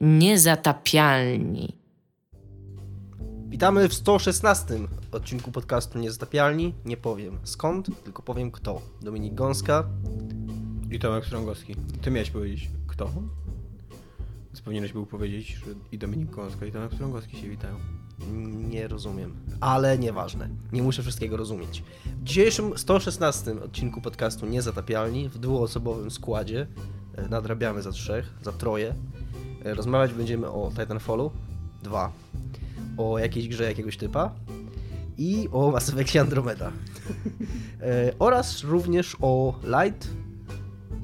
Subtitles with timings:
[0.00, 1.76] Niezatapialni.
[3.48, 4.74] Witamy w 116
[5.12, 6.74] odcinku podcastu Niezatapialni.
[6.84, 8.82] Nie powiem skąd, tylko powiem kto.
[9.02, 9.84] Dominik Gąska.
[10.90, 11.76] I Tomek Strągowski.
[12.02, 13.10] Ty miałeś powiedzieć kto?
[14.46, 17.76] Więc powinieneś był powiedzieć, że i Dominik Gąska i Tomek Strągowski się witają.
[18.68, 20.48] Nie rozumiem, ale nieważne.
[20.72, 21.82] Nie muszę wszystkiego rozumieć.
[22.20, 26.66] W dzisiejszym 116 odcinku podcastu Niezatapialni w dwuosobowym składzie
[27.16, 28.94] e, nadrabiamy za trzech, za troje.
[29.64, 31.30] E, Rozmawiać będziemy o Titanfallu
[31.82, 32.12] 2,
[32.96, 34.34] o jakiejś grze jakiegoś typa
[35.18, 36.72] i o Mass Effectie Andromeda.
[37.80, 40.08] E, oraz również o Light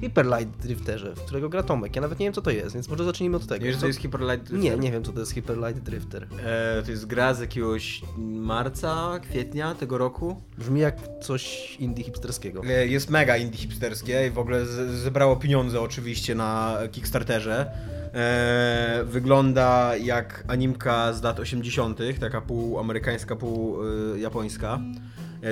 [0.01, 1.95] Hyper Light Drifterze, w którego gra Tomek.
[1.95, 3.65] Ja nawet nie wiem co to jest, więc może zacznijmy od tego.
[3.65, 6.27] Wiesz, Co- co jest Hyper Light Nie, nie wiem co to jest Hyper Light Drifter.
[6.45, 10.41] E, to jest gra z jakiegoś marca, kwietnia tego roku.
[10.57, 12.61] Brzmi jak coś indie hipsterskiego.
[12.65, 14.65] E, jest mega indie hipsterskie i w ogóle
[15.03, 17.71] zebrało pieniądze oczywiście na Kickstarterze.
[18.13, 23.83] E, wygląda jak animka z lat 80., taka pół amerykańska, pół
[24.15, 24.79] y, japońska.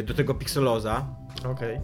[0.07, 1.05] Do tego pikseloza.
[1.45, 1.75] Okej.
[1.75, 1.81] E,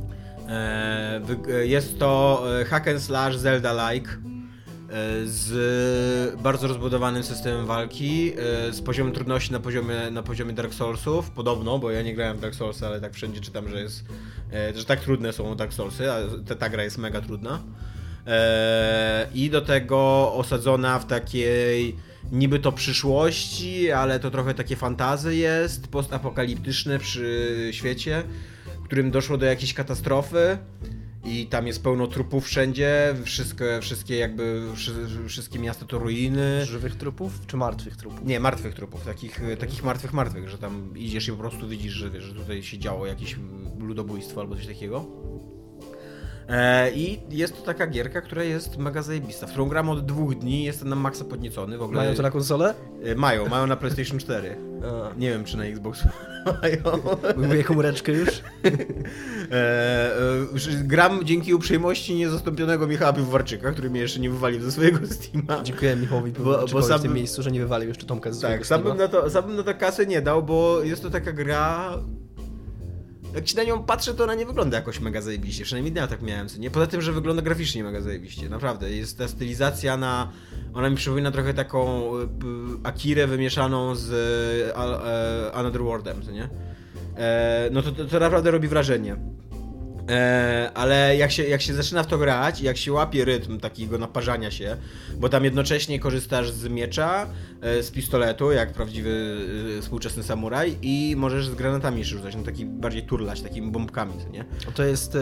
[1.64, 8.82] Jest to e, hack and slash Zelda-like e, z bardzo rozbudowanym systemem walki, e, z
[8.82, 12.56] poziomem trudności na poziomie, na poziomie Dark Soulsów, podobno, bo ja nie grałem w Dark
[12.56, 14.04] Soulsy, ale tak wszędzie czytam, że jest,
[14.54, 17.60] e, że tak trudne są Dark Soulsy, a ta, ta gra jest mega trudna.
[18.28, 21.96] E, I do tego osadzona w takiej
[22.32, 28.24] niby to przyszłości, ale to trochę takie fantazy jest, postapokaliptyczne przy świecie,
[28.92, 30.58] którym doszło do jakiejś katastrofy
[31.26, 36.66] i tam jest pełno trupów wszędzie, wszystkie, wszystkie jakby, wszy- wszystkie miasta to ruiny.
[36.66, 38.26] Żywych trupów czy martwych trupów?
[38.26, 42.22] Nie, martwych trupów, takich, takich martwych, martwych, że tam idziesz i po prostu widzisz, że,
[42.22, 43.36] że tutaj się działo jakieś
[43.80, 45.06] ludobójstwo albo coś takiego.
[46.50, 50.36] E, I jest to taka gierka, która jest mega zajebista, w którą gram od dwóch
[50.36, 52.00] dni, jestem na maksa podniecony w ogóle.
[52.00, 52.74] Mają to na konsolę?
[53.04, 54.56] E, Mają, mają na PlayStation 4.
[54.84, 56.04] A, Nie wiem, czy na Xbox
[56.62, 57.02] mają.
[57.38, 58.30] Wyjmuję komóreczkę już?
[59.52, 60.12] E,
[60.84, 65.64] gram dzięki uprzejmości niezastąpionego Michała Piwowarczyka, który mnie jeszcze nie wywalił ze swojego Steama.
[65.64, 68.38] Dziękuję Michałowi Bo- bo, bo w sam- tym miejscu, że nie wywalił jeszcze Tomka z
[68.38, 69.14] swojego Tak, sam bym, Steama.
[69.14, 71.94] na to, sam bym na to kasę nie dał, bo jest to taka gra...
[73.36, 75.64] Jak ci na nią patrzę, to ona nie wygląda jakoś mega zajebiście.
[75.64, 76.72] Przynajmniej ja tak miałem, co nie?
[76.72, 78.50] Poza tym, że wygląda graficznie mega zajebiście.
[78.50, 80.32] Naprawdę, jest ta stylizacja na...
[80.74, 82.46] Ona mi przypomina trochę taką p-
[82.84, 84.10] Akirę wymieszaną z
[84.78, 86.50] Al- e, Another Worldem, co nie?
[87.18, 89.16] E, no to, to, to naprawdę robi wrażenie.
[90.10, 93.98] E, ale jak się, jak się zaczyna w to grać, jak się łapie rytm takiego
[93.98, 94.78] naparzania się,
[95.18, 97.28] bo tam jednocześnie korzystasz z miecza,
[97.62, 99.38] e, z pistoletu, jak prawdziwy
[99.78, 104.14] e, współczesny samuraj i możesz z granatami jeszcze rzucać, no taki bardziej turlać, takimi bombkami,
[104.32, 104.46] nie?
[104.68, 105.18] A To jest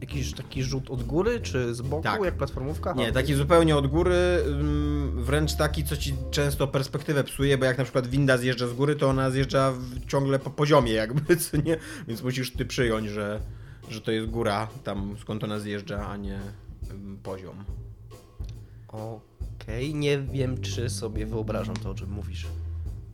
[0.00, 2.24] jakiś taki rzut od góry, czy z boku, Tak.
[2.24, 2.92] jak platformówka?
[2.92, 4.14] Nie, taki zupełnie od góry,
[4.46, 8.72] mm, wręcz taki, co ci często perspektywę psuje, bo jak na przykład winda zjeżdża z
[8.72, 9.72] góry, to ona zjeżdża
[10.08, 11.76] ciągle po poziomie jakby, co nie?
[12.08, 13.40] Więc musisz ty przyjąć, że,
[13.92, 16.38] że to jest góra, tam skąd ona zjeżdża, a nie
[17.22, 17.64] poziom.
[18.88, 22.46] Okej, nie wiem, czy sobie wyobrażam to, o czym mówisz.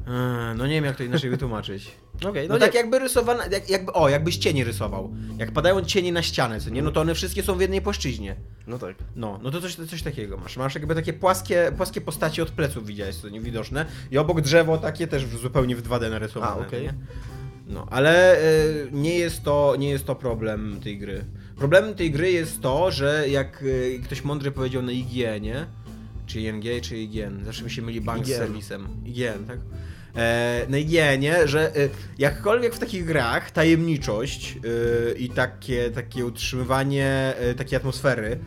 [0.07, 1.91] Eee, No nie wiem jak to inaczej wytłumaczyć.
[2.29, 5.13] Okej, No, no, tak nie- jakby rysowana, jak, jakby, o, jakbyś cienie rysował.
[5.39, 6.83] Jak padają cienie na ścianę, co nie?
[6.83, 8.37] No to one wszystkie są w jednej płaszczyźnie.
[8.67, 8.97] No tak.
[9.17, 10.57] No, no to coś, coś takiego masz.
[10.57, 13.87] Masz jakby takie płaskie, płaskie postacie od pleców widziałeś, co niewidoczne.
[14.11, 16.63] I obok drzewo takie też w- zupełnie w 2D narysowane.
[16.65, 16.83] A, okej.
[16.83, 16.95] nie?
[17.69, 21.25] No, ale y, nie, jest to, nie jest to problem tej gry.
[21.57, 25.67] Problemem tej gry jest to, że jak y, ktoś mądry powiedział na IGN-ie,
[26.27, 28.39] czy ING, czy IGN, zawsze mi się myli bank z IGN.
[28.39, 28.89] serwisem.
[29.05, 29.59] IGN, tak?
[30.17, 37.35] E, na IGN-ie, że y, jakkolwiek w takich grach tajemniczość y, i takie, takie utrzymywanie
[37.51, 38.39] y, takiej atmosfery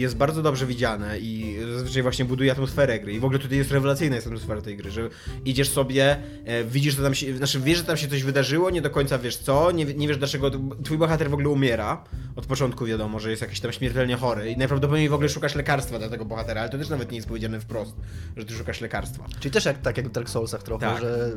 [0.00, 3.12] jest bardzo dobrze widziane i zazwyczaj właśnie buduje atmosferę gry.
[3.12, 5.08] I w ogóle tutaj jest rewelacyjna jest atmosfera tej gry, że
[5.44, 8.82] idziesz sobie, e, widzisz, że tam się, znaczy wiesz, że tam się coś wydarzyło, nie
[8.82, 10.50] do końca wiesz co, nie, nie wiesz dlaczego
[10.84, 12.04] twój bohater w ogóle umiera.
[12.36, 15.98] Od początku wiadomo, że jest jakiś tam śmiertelnie chory i najprawdopodobniej w ogóle szukasz lekarstwa
[15.98, 17.96] dla tego bohatera, ale to też nawet nie jest powiedziane wprost,
[18.36, 19.26] że ty szukasz lekarstwa.
[19.40, 21.00] Czyli też jak, tak jak w Dark Soulsach trochę, Tak.
[21.00, 21.32] że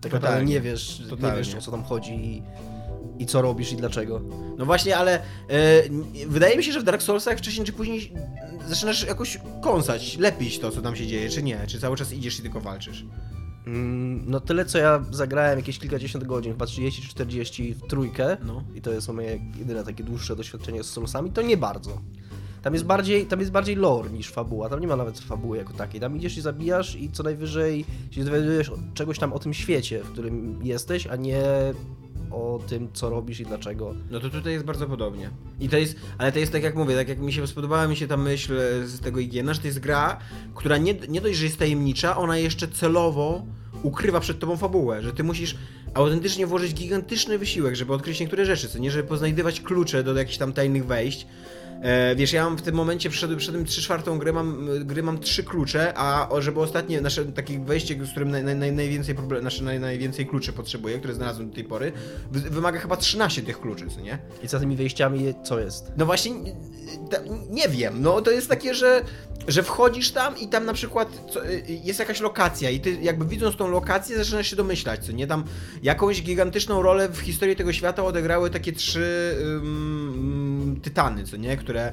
[0.00, 0.54] tak Totalnie.
[0.54, 1.38] nie wiesz, nie Totalnie.
[1.38, 2.42] wiesz o co tam chodzi
[3.20, 4.20] i, co robisz i dlaczego.
[4.58, 8.12] No właśnie, ale n- wydaje mi się, że w Dark Soulsach wcześniej czy później
[8.68, 11.66] zaczynasz jakoś kąsać, lepić to, co tam się dzieje, czy nie?
[11.66, 13.04] Czy cały czas idziesz i tylko walczysz?
[13.66, 18.36] Mm, No tyle co ja zagrałem jakieś kilkadziesiąt godzin, chyba 30 czy 40 w trójkę
[18.46, 18.64] No.
[18.74, 22.00] i to jest moje jedyne takie dłuższe doświadczenie z Soulsami, to nie bardzo.
[22.62, 25.72] Tam jest bardziej, tam jest bardziej lore niż fabuła, tam nie ma nawet fabuły jako
[25.72, 26.00] takiej.
[26.00, 30.12] Tam idziesz i zabijasz i co najwyżej się dowiadujesz czegoś tam o tym świecie, w
[30.12, 31.42] którym jesteś, a nie
[32.30, 33.94] o tym, co robisz i dlaczego.
[34.10, 35.30] No to tutaj jest bardzo podobnie.
[35.60, 37.96] I to jest, ale to jest tak jak mówię, tak jak mi się spodobała mi
[37.96, 38.54] się ta myśl
[38.84, 40.18] z tego IGN, że to jest gra,
[40.54, 43.42] która nie, nie dość, że jest tajemnicza, ona jeszcze celowo
[43.82, 45.56] ukrywa przed tobą fabułę, że ty musisz
[45.94, 50.38] autentycznie włożyć gigantyczny wysiłek, żeby odkryć niektóre rzeczy, co nie, żeby poznajdywać klucze do jakichś
[50.38, 51.26] tam tajnych wejść.
[51.82, 55.18] E, wiesz, ja mam w tym momencie, przed, przed 3 czwartą gry mam, gry mam
[55.18, 59.64] trzy klucze, a żeby ostatnie nasze takie wejście, z którym naj, naj, najwięcej problem, nasze
[59.64, 61.92] naj, najwięcej kluczy potrzebuję, które znalazłem do tej pory,
[62.30, 64.18] wymaga chyba 13 tych kluczy, co nie?
[64.42, 65.92] I za tymi wejściami co jest?
[65.96, 66.34] No właśnie,
[67.50, 69.04] nie wiem, no to jest takie, że
[69.48, 73.56] że wchodzisz tam i tam na przykład y, jest jakaś lokacja i ty jakby widząc
[73.56, 75.26] tą lokację zaczynasz się domyślać, co nie?
[75.26, 75.44] Tam
[75.82, 81.56] jakąś gigantyczną rolę w historii tego świata odegrały takie trzy um, tytany, co nie?
[81.56, 81.92] Które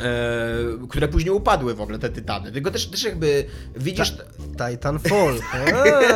[0.00, 2.52] E, które później upadły w ogóle, te tytany.
[2.52, 3.44] Tylko też, też jakby
[3.76, 4.16] widzisz...
[4.56, 5.38] Ta, Titanfall.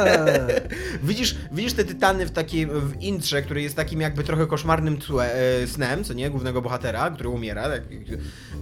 [1.03, 5.35] widzisz, widzisz te tytany w takim, w intrze, który jest takim jakby trochę koszmarnym tłe,
[5.35, 6.31] e, snem, co nie?
[6.31, 7.69] Głównego bohatera, który umiera.
[7.69, 7.83] Tak.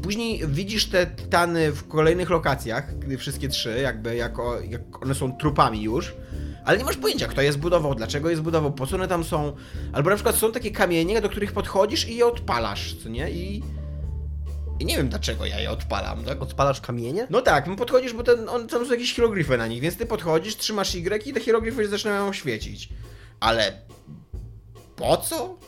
[0.02, 5.82] Później widzisz te tytany w kolejnych lokacjach, wszystkie trzy, jakby jako, jak one są trupami
[5.82, 6.14] już
[6.66, 9.56] ale nie masz pojęcia, kto je zbudował, dlaczego je zbudował, po co one tam są.
[9.92, 13.30] Albo na przykład są takie kamienie, do których podchodzisz i je odpalasz, co nie?
[13.30, 13.62] I
[14.80, 16.42] i nie wiem dlaczego ja je odpalam, tak?
[16.42, 17.26] Odpalasz kamienie?
[17.30, 20.06] No tak, no podchodzisz, bo ten, on, tam są jakieś hieroglify na nich, więc ty
[20.06, 22.88] podchodzisz, trzymasz Y i te hieroglify zaczynają świecić.
[23.40, 23.72] Ale
[24.96, 25.58] po co?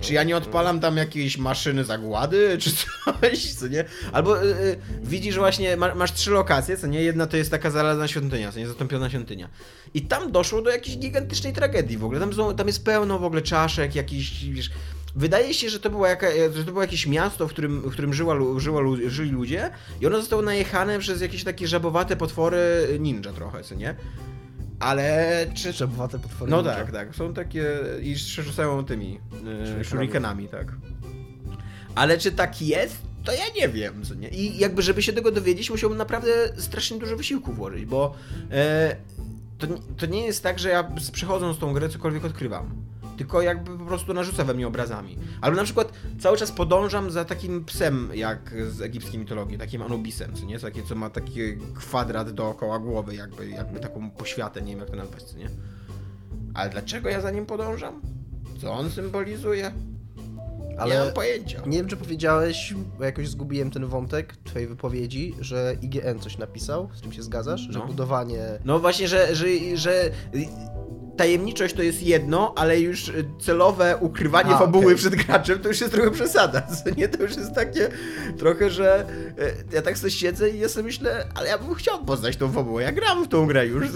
[0.00, 3.84] Czy ja nie odpalam tam jakiejś maszyny zagłady, czy coś, co nie?
[4.12, 7.02] Albo yy, widzisz właśnie, ma, masz trzy lokacje, co nie?
[7.02, 8.68] Jedna to jest taka zalana świątynia, co nie?
[8.68, 9.48] Zatąpiona świątynia.
[9.94, 12.20] I tam doszło do jakiejś gigantycznej tragedii w ogóle.
[12.20, 14.70] Tam, są, tam jest pełno w ogóle czaszek, jakichś, wiesz,
[15.16, 18.14] Wydaje się, że to, była jaka, że to było jakieś miasto, w którym, w którym
[18.14, 19.70] żyła, żyła, żyli ludzie
[20.00, 23.94] i ono zostało najechane przez jakieś takie żabowate potwory ninja trochę, co nie?
[24.80, 25.72] Ale czy...
[25.72, 27.14] Żabowate potwory No tak, tak.
[27.14, 27.66] Są takie
[28.02, 29.20] i rzucają tymi
[29.76, 30.72] yy, shurikenami, tak.
[31.94, 32.96] Ale czy tak jest?
[33.24, 34.28] To ja nie wiem, nie?
[34.28, 38.14] I jakby, żeby się tego dowiedzieć, musiałbym naprawdę strasznie dużo wysiłku włożyć, bo
[38.50, 38.96] e,
[39.58, 39.66] to,
[39.96, 42.70] to nie jest tak, że ja przechodząc tą grę cokolwiek odkrywam
[43.16, 45.18] tylko jakby po prostu narzuca we mnie obrazami.
[45.40, 50.34] Albo na przykład cały czas podążam za takim psem, jak z egipskiej mitologii, takim Anubisem,
[50.34, 50.58] co nie?
[50.58, 51.40] Takie, co ma taki
[51.74, 55.50] kwadrat dookoła głowy, jakby, jakby taką poświatę, nie wiem jak to nazwać, co nie?
[56.54, 58.00] Ale dlaczego ja za nim podążam?
[58.60, 59.72] Co on symbolizuje?
[60.78, 61.62] Ale nie mam pojęcia.
[61.66, 66.88] Nie wiem, czy powiedziałeś, bo jakoś zgubiłem ten wątek twojej wypowiedzi, że IGN coś napisał,
[66.94, 67.60] z czym się zgadzasz?
[67.60, 67.86] Że no.
[67.86, 68.58] budowanie...
[68.64, 70.10] No właśnie, że, że, że
[71.16, 74.96] tajemniczość to jest jedno, ale już celowe ukrywanie A, fabuły okay.
[74.96, 76.62] przed graczem to już jest trochę przesada.
[76.84, 77.88] Co nie, to już jest takie
[78.38, 79.06] trochę, że
[79.38, 82.52] e, ja tak sobie siedzę i ja sobie myślę, ale ja bym chciał poznać tą
[82.52, 82.82] fabułę.
[82.82, 83.86] Ja gram w tą grę już.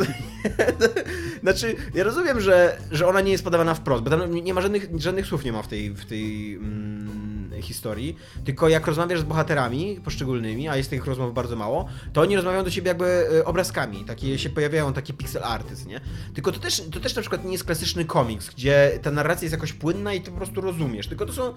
[1.42, 4.88] znaczy, ja rozumiem, że, że ona nie jest podawana wprost, bo tam nie ma żadnych,
[4.96, 7.27] żadnych słów nie ma w tej, w tej mm,
[7.62, 12.36] historii, tylko jak rozmawiasz z bohaterami poszczególnymi, a jest tych rozmów bardzo mało, to oni
[12.36, 16.00] rozmawiają do siebie jakby e, obrazkami, takie się pojawiają takie pixel artyst, nie?
[16.34, 19.52] Tylko to też, to też na przykład nie jest klasyczny komiks, gdzie ta narracja jest
[19.52, 21.54] jakoś płynna i ty po prostu rozumiesz, tylko to są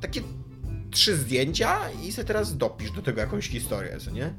[0.00, 0.20] takie
[0.90, 4.34] trzy zdjęcia i sobie teraz dopisz do tego jakąś historię, co nie?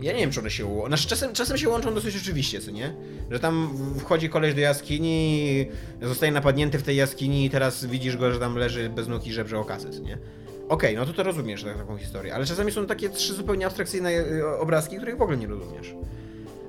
[0.00, 0.88] Ja nie wiem, czy one się łączą.
[0.88, 2.94] Znaczy, czasem, czasem się łączą dosyć oczywiście, co nie?
[3.30, 5.66] Że tam wchodzi koleś do jaskini,
[6.02, 9.32] zostaje napadnięty w tej jaskini i teraz widzisz go, że tam leży bez nóg i
[9.32, 10.18] żebrze o kasę, co nie?
[10.68, 13.66] Okej, okay, no to to rozumiesz tak, taką historię, ale czasami są takie trzy zupełnie
[13.66, 15.94] abstrakcyjne e, obrazki, których w ogóle nie rozumiesz.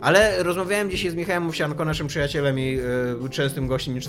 [0.04, 2.80] Ale rozmawiałem dzisiaj z Michałem Owsianko, naszym przyjacielem i
[3.26, 4.00] y, częstym gościem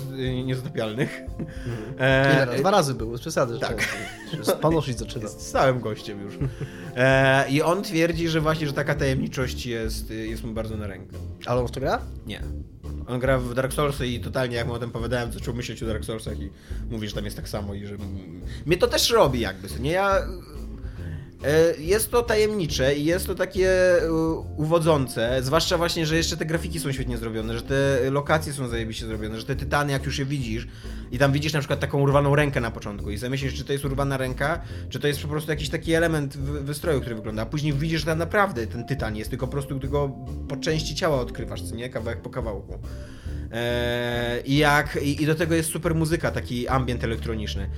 [0.45, 1.21] niezatopialnych.
[1.39, 1.95] Mhm.
[1.97, 3.59] E, Dwa razy był, bez przesady.
[3.59, 3.87] Tak.
[4.61, 5.23] Panoszyć zaczyna.
[5.23, 6.33] Jest stałym gościem już.
[6.95, 11.17] E, I on twierdzi, że właśnie, że taka tajemniczość jest, jest mu bardzo na rękę.
[11.45, 12.01] Ale on w to gra?
[12.27, 12.41] Nie.
[13.07, 15.85] On gra w Dark Soulsy i totalnie, jak mu o tym powiedziałem, zaczął myśleć o
[15.85, 16.49] Dark Soulsach i
[16.89, 17.95] mówi, że tam jest tak samo i że...
[18.65, 19.91] Mnie to też robi jakby, nie?
[19.91, 20.27] Ja E,
[21.79, 23.69] jest to tajemnicze i jest to takie
[24.03, 24.11] e,
[24.57, 29.05] uwodzące, zwłaszcza właśnie, że jeszcze te grafiki są świetnie zrobione, że te lokacje są zajebiście
[29.05, 30.67] zrobione, że te tytany, jak już je widzisz
[31.11, 33.85] i tam widzisz na przykład taką urwaną rękę na początku i zamyślisz, czy to jest
[33.85, 37.73] urwana ręka, czy to jest po prostu jakiś taki element wystroju, który wygląda, a później
[37.73, 41.61] widzisz, że tam naprawdę ten tytan jest, tylko po prostu tylko po części ciała odkrywasz,
[41.61, 41.89] co nie?
[41.89, 42.79] Kawałek po kawałku.
[43.51, 47.69] Eee, I jak, i do tego jest super muzyka, taki ambient elektroniczny.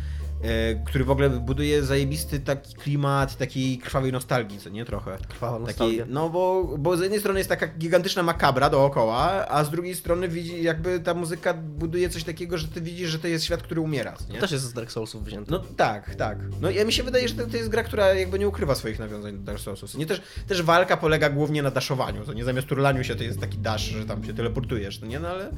[0.44, 4.86] E, który w ogóle buduje zajebisty taki klimat takiej krwawej nostalgii, co nie?
[4.86, 5.18] Trochę.
[5.28, 6.06] Krwawa nostalgia.
[6.08, 10.28] no bo, bo z jednej strony jest taka gigantyczna makabra dookoła, a z drugiej strony
[10.28, 13.82] widzi, jakby ta muzyka buduje coś takiego, że ty widzisz, że to jest świat, który
[13.82, 14.36] umiera, nie?
[14.36, 15.52] To też jest z Dark Soulsów wzięte.
[15.52, 16.38] No tak, tak.
[16.62, 19.00] No ja mi się wydaje, że to, to jest gra, która jakby nie ukrywa swoich
[19.00, 19.96] nawiązań do Dark Soulsów.
[19.96, 23.40] Nie też, też walka polega głównie na daszowaniu, to nie zamiast turlaniu się to jest
[23.40, 25.20] taki dash, że tam się teleportujesz, no nie?
[25.20, 25.52] No ale...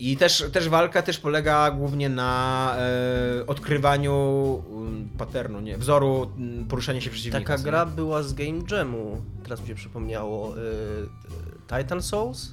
[0.00, 4.14] I też, też walka też polega głównie na e, odkrywaniu
[4.70, 7.52] um, patternu, nie, wzoru um, poruszania się przeciwnika.
[7.52, 10.58] Taka gra była z Game Jamu, teraz mi się przypomniało.
[10.58, 10.60] y,
[11.68, 12.52] Titan Souls?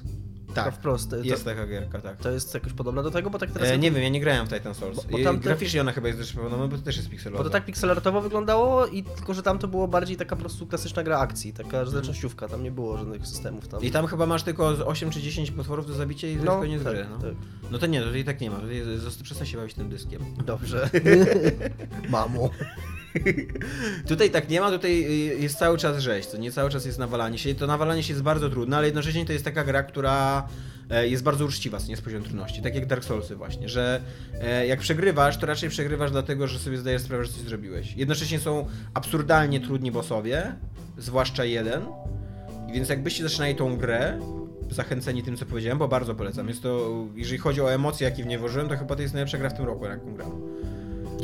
[0.54, 1.10] Tak, wprost.
[1.10, 2.16] To, jest taka gierka, tak.
[2.16, 3.68] to jest jakoś podobne do tego, bo tak teraz.
[3.68, 4.96] E, nie wiem, ja nie grałem w Titan Souls.
[4.96, 7.38] Bo- bo I tamte- Graficznie ona chyba jest też podobna, bo to też jest pixelowa.
[7.38, 10.66] Bo to tak pixelartowo wyglądało i tylko, że tam to było bardziej taka po prostu
[10.66, 11.88] klasyczna gra akcji, taka Mhm.
[11.88, 13.82] zręcznościówka, tam nie było żadnych systemów tam.
[13.82, 16.82] I tam chyba masz tylko z 8 czy 10 potworów do zabicia i jest koniec
[16.84, 17.06] tak, gry.
[17.10, 17.18] No.
[17.18, 17.30] tak.
[17.70, 18.60] no to nie, to tutaj tak nie ma.
[19.22, 20.22] Przestań się bawić tym dyskiem.
[20.46, 20.90] Dobrze.
[22.08, 22.50] Mamo.
[24.08, 26.98] Tutaj tak nie ma, tutaj y, jest cały czas rzeź, to nie cały czas jest
[26.98, 27.54] nawalanie się.
[27.54, 30.48] To nawalanie się jest bardzo trudne, ale jednocześnie to jest taka gra, która
[30.90, 32.62] e, jest bardzo uczciwa z nie z poziomu trudności.
[32.62, 34.00] Tak jak Dark Soulsy właśnie, że
[34.40, 37.96] e, jak przegrywasz, to raczej przegrywasz dlatego, że sobie zdajesz sprawę, że coś zrobiłeś.
[37.96, 40.54] Jednocześnie są absurdalnie trudni bossowie,
[40.98, 41.82] zwłaszcza jeden.
[42.72, 44.20] Więc jakbyście zaczynali tą grę,
[44.70, 46.48] zachęceni tym, co powiedziałem, bo bardzo polecam.
[46.48, 49.38] Jest to, jeżeli chodzi o emocje, jakie w nie włożyłem, to chyba to jest najlepsza
[49.38, 50.53] gra w tym roku, jaką gram.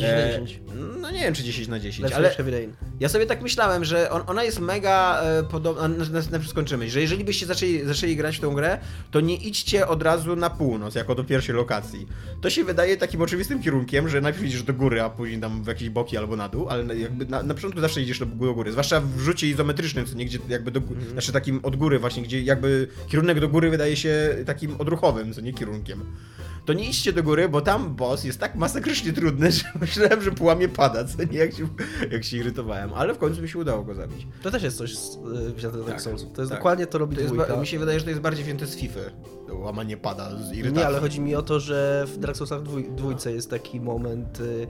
[0.01, 0.61] 10 na 10.
[1.01, 2.67] No nie wiem, czy 10 na 10, Lepsze ale
[3.01, 5.89] ja sobie tak myślałem, że on, ona jest mega e, podobna.
[5.89, 8.79] Na, na, na skończymy, że jeżeli byście zaczęli, zaczęli grać w tą grę,
[9.11, 12.07] to nie idźcie od razu na północ, jako do pierwszej lokacji.
[12.41, 15.67] To się wydaje takim oczywistym kierunkiem, że najpierw idziesz do góry, a później tam w
[15.67, 18.73] jakieś boki albo na dół, ale jakby na, na początku zawsze idziesz do, do góry.
[18.73, 21.11] Zwłaszcza w rzucie izometrycznym, co nie gdzie jakby do, Mhm.
[21.13, 25.41] znaczy takim od góry właśnie, gdzie jakby kierunek do góry wydaje się takim odruchowym, co
[25.41, 26.05] nie kierunkiem.
[26.65, 30.31] To nie idźcie do góry, bo tam boss jest tak masakrycznie trudny, że myślałem, że
[30.31, 31.69] połamie pada, co nie, jak się,
[32.11, 32.95] jak się irytowałem.
[32.95, 34.27] Ale w końcu mi się udało go zabić.
[34.43, 35.19] To też jest coś z,
[35.57, 36.33] wzięte Tak, Soulsów.
[36.33, 36.59] To jest tak.
[36.59, 39.01] dokładnie to robi To jest, mi się wydaje, że to jest bardziej wzięte z FIFA.
[39.53, 40.79] Łamanie pada z irytacji.
[40.79, 44.41] Nie, ale chodzi mi o to, że w Dark Soulsach dwój, dwójce jest taki moment,
[44.41, 44.67] y,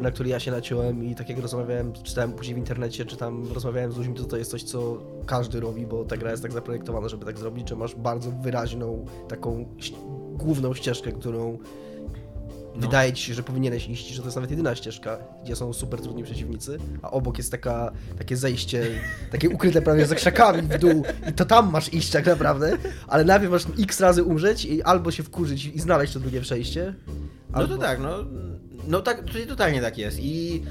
[0.00, 3.52] na który ja się naciąłem i tak jak rozmawiałem, czytałem później w internecie, czy tam
[3.52, 6.52] rozmawiałem z ludźmi, to to jest coś, co każdy robi, bo ta gra jest tak
[6.52, 9.66] zaprojektowana, żeby tak zrobić, że masz bardzo wyraźną, taką
[10.32, 11.58] główną ścieżkę, którą
[12.74, 12.80] No.
[12.80, 16.00] wydaje ci się, że powinieneś iść, że to jest nawet jedyna ścieżka, gdzie są super
[16.00, 18.86] trudni przeciwnicy, a obok jest taka, takie zejście,
[19.30, 22.76] takie ukryte prawie za krzakami w dół i to tam masz iść tak naprawdę,
[23.08, 26.94] ale najpierw masz x razy umrzeć i albo się wkurzyć i znaleźć to drugie przejście,
[27.50, 27.74] No albo...
[27.76, 28.24] to tak, no.
[28.88, 30.18] No tak, tutaj totalnie tak jest.
[30.20, 30.62] I,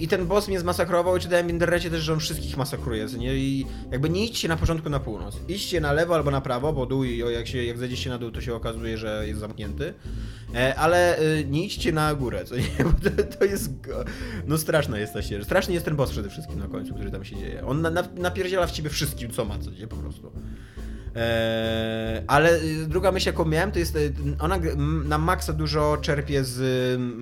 [0.00, 3.34] I ten boss mnie zmasakrował i czytałem w internecie też, że on wszystkich masakruje, nie?
[3.34, 5.36] I jakby nie idźcie na początku na północ.
[5.48, 8.40] Idźcie na lewo albo na prawo, bo dół jak, się, jak zejdziecie na dół, to
[8.40, 9.94] się okazuje, że jest zamknięty.
[10.54, 12.62] E, ale e, nie idźcie na górę, co nie?
[12.84, 13.70] Bo to, to jest...
[14.46, 15.44] No straszna jest ta ścieżka.
[15.44, 17.66] Straszny jest ten boss przede wszystkim na końcu, który tam się dzieje.
[17.66, 19.86] On na, na, napierdziela w ciebie wszystkim, co ma, co nie?
[19.86, 20.32] Po prostu.
[21.16, 23.96] Eee, ale y, druga myśl, jaką miałem, to jest.
[23.96, 24.58] y, Ona
[25.04, 26.60] na maksa dużo czerpie z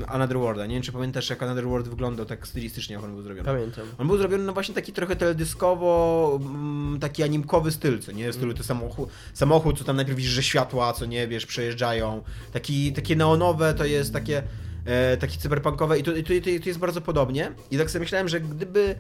[0.03, 0.67] y, Another Worlda.
[0.67, 3.47] Nie wiem, czy pamiętasz, jak Another World wyglądał tak stylistycznie, jak on był zrobiony.
[3.47, 3.85] Pamiętam.
[3.99, 8.33] On był zrobiony no właśnie taki trochę teledyskowo, mm, taki animkowy styl, co nie?
[8.33, 12.23] Stylu to samochód, samochód, co tam najpierw widzisz, że światła, co nie, wiesz, przejeżdżają.
[12.53, 14.43] Taki, takie neonowe, to jest takie,
[14.85, 17.53] e, takie cyberpunkowe i to, i to, i to jest bardzo podobnie.
[17.71, 18.95] I tak sobie myślałem, że gdyby...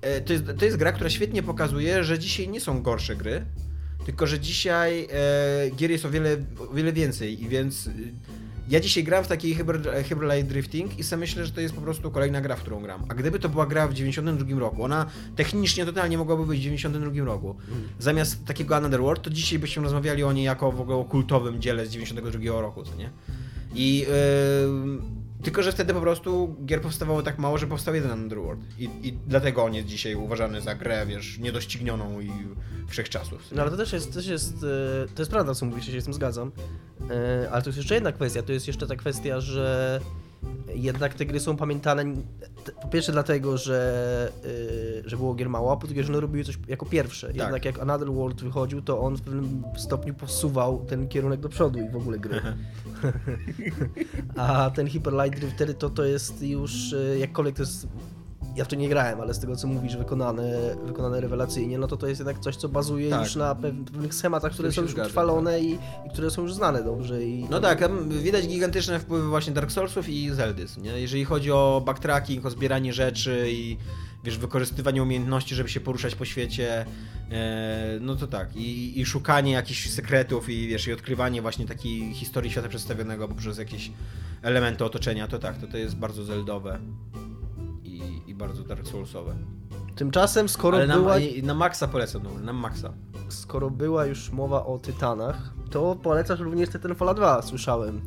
[0.00, 3.44] E, to, jest, to jest gra, która świetnie pokazuje, że dzisiaj nie są gorsze gry,
[4.04, 6.36] tylko że dzisiaj e, gier jest o wiele,
[6.70, 7.86] o wiele więcej i więc...
[7.86, 7.92] y,
[8.68, 11.74] Ja dzisiaj gram w taki Hyper, Hyper Light Drifting i sobie myślę, że to jest
[11.74, 13.04] po prostu kolejna gra, w którą gram.
[13.08, 15.06] A gdyby to była gra w 92 roku, ona
[15.36, 17.56] technicznie totalnie mogłaby być w 92 roku.
[17.98, 21.60] Zamiast takiego Another World, to dzisiaj byśmy rozmawiali o niej jako w ogóle o kultowym
[21.60, 23.10] dziele z 92 roku, co nie?
[23.74, 24.06] I yy,
[25.44, 28.60] tylko, że wtedy po prostu gier powstawało tak mało, że powstał jeden Underworld.
[28.78, 32.30] I, I dlatego on jest dzisiaj uważany za grę, wiesz, niedoścignioną i
[32.88, 33.42] wszechczasów.
[33.52, 36.00] No ale to też jest, też jest, e, to jest prawda, co mówisz, ja się
[36.00, 36.52] z tym zgadzam.
[37.10, 40.00] E, Ale to jest jeszcze jedna kwestia, to jest jeszcze ta kwestia, że
[40.74, 42.04] jednak te gry są pamiętane
[42.82, 44.32] po pierwsze dlatego, że,
[45.04, 47.32] e, że było gier mało, a po drugie, że one robiły coś jako pierwsze.
[47.32, 51.80] Jednak jak Another World wychodził, to on w pewnym stopniu posuwał ten kierunek do przodu
[51.80, 52.40] i w ogóle gry.
[54.36, 57.88] a ten Hyper Light Drifter to, to jest już, e, jakkolwiek to jest
[58.56, 61.96] ja w to nie grałem, ale z tego co mówisz, wykonane, wykonane rewelacyjnie, no to
[61.96, 63.22] to jest jednak coś, co bazuje Tak.
[63.24, 65.70] już na pew- pewnych schematach, które są już zgadzam, utrwalone i,
[66.06, 67.24] i które są już znane dobrze.
[67.24, 70.90] I No tak, widać gigantyczne wpływy właśnie Dark Soulsów i Zeldys, nie?
[71.00, 73.76] Jeżeli chodzi o backtracking, o zbieranie rzeczy i
[74.24, 76.86] wiesz, wykorzystywanie umiejętności, żeby się poruszać po świecie,
[77.30, 78.56] e, no to tak.
[78.56, 83.58] I, I szukanie jakichś sekretów i wiesz, i odkrywanie właśnie takiej historii świata przedstawionego poprzez
[83.58, 83.90] jakieś
[84.42, 86.78] elementy otoczenia, to tak, to, to jest bardzo zeldowe
[88.34, 89.34] i, bardzo Dark Soulsowe.
[89.96, 92.92] Tymczasem, skoro Ale na, była, na maksa polecam, no, na maksa.
[93.28, 98.00] skoro była już mowa o Tytanach, to polecasz również Titanfalla 2, słyszałem.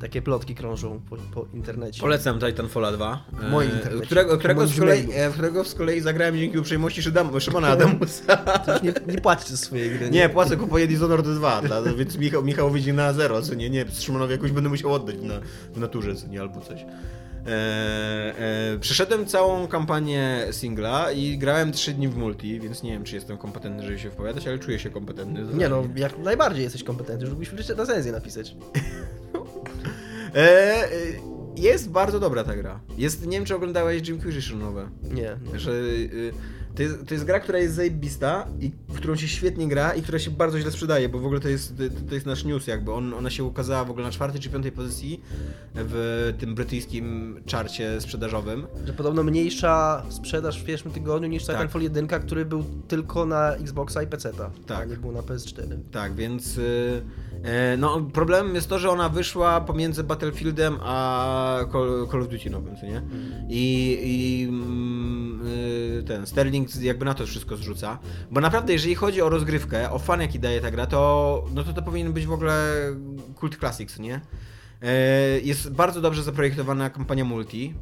[0.00, 2.00] Takie plotki krążą po, po internecie.
[2.00, 3.24] Polecam Titanfalla 2.
[3.32, 4.06] W moim e, internecie.
[4.06, 8.36] Którego, którego, z kolei, e, którego z kolei zagrałem dzięki uprzejmości Szydam, Szymona Adamusa.
[8.36, 10.10] To już nie, nie płacisz za swoje gry.
[10.10, 13.84] Nie, płacę kupuję Dishonored 2, dla, więc Michał, Michał wyjdzie na zero, co nie, nie,
[13.90, 15.34] Szymonowi jakoś będę musiał oddać na,
[15.74, 16.84] w naturze, co nie, albo coś.
[17.46, 23.04] E, e, przeszedłem całą kampanię singla i grałem 3 dni w multi, więc nie wiem,
[23.04, 25.44] czy jestem kompetentny, żeby się wypowiadać, ale czuję się kompetentny.
[25.54, 28.54] Nie no, jak najbardziej jesteś kompetentny, już mógłbyś recenzję napisać.
[30.34, 30.88] E, e,
[31.56, 32.80] jest bardzo dobra ta gra.
[32.98, 34.88] Jest, nie wiem, czy oglądałeś Jimquisition nowe.
[35.02, 35.58] Nie, nie.
[35.58, 36.32] Że y,
[36.74, 40.02] to, jest, to jest gra, która jest zajebista i w którą się świetnie gra i
[40.02, 42.66] która się bardzo źle sprzedaje, bo w ogóle to jest, to, to jest nasz news
[42.66, 42.92] jakby.
[42.92, 45.20] On, ona się ukazała w ogóle na czwartej czy piątej pozycji
[45.74, 48.66] w tym brytyjskim czarcie sprzedażowym.
[48.86, 51.56] Że podobno mniejsza sprzedaż w pierwszym tygodniu niż Tak.
[51.56, 54.50] Titanfall 1, który był tylko na Xboxa i PC-ta.
[54.66, 54.82] Tak.
[54.82, 55.78] A nie był na PS4.
[55.90, 57.02] Tak, więc y,
[57.42, 62.50] e, no problemem jest to, że ona wyszła pomiędzy Battlefieldem a Call, Call of Duty
[62.50, 63.02] nowym, co nie?
[63.48, 67.98] I, i mm, y, ten Sterling jakby na to wszystko zrzuca.
[68.30, 71.72] Bo naprawdę, jeżeli chodzi o rozgrywkę, o fan jaki daje ta gra, to no to,
[71.72, 72.72] to powinien być w ogóle
[73.34, 74.20] kult classics, nie?
[74.82, 77.74] E, Jest bardzo dobrze zaprojektowana kampania multi.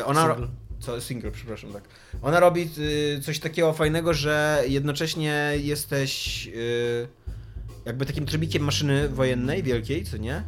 [0.00, 0.48] E, Ona, Single.
[0.80, 1.82] co, single, przepraszam, tak.
[2.22, 7.08] Ona robi y, coś takiego fajnego, że jednocześnie jesteś y,
[7.84, 10.42] jakby takim trybikiem maszyny wojennej wielkiej, co nie?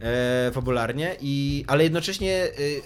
[0.00, 2.82] E, fabularnie, i, ale jednocześnie y,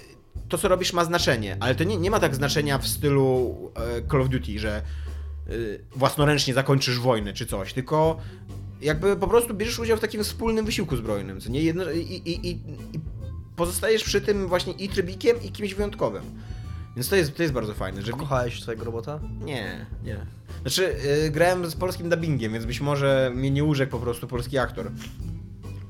[0.49, 1.57] to, co robisz, ma znaczenie.
[1.61, 4.83] Ale to nie, nie ma tak znaczenia w stylu e, Call of Duty, że
[5.51, 8.19] y, własnoręcznie zakończysz wojnę czy coś, tylko
[8.81, 11.63] jakby po prostu bierzesz udział w takim wspólnym wysiłku zbrojnym, co nie?
[11.63, 12.51] Jedno, i, i, i,
[12.93, 13.01] I
[13.57, 16.23] pozostajesz przy tym właśnie i trybikiem, i kimś wyjątkowym.
[16.97, 18.13] Więc to jest, to jest bardzo fajne, że...
[18.13, 19.21] Kochałeś swojego robota?
[19.41, 20.27] Nie, nie.
[20.63, 24.59] Znaczy, yy, grałem z polskim dubbingiem, więc być może mnie nie urzekł po prostu polski
[24.59, 24.91] aktor.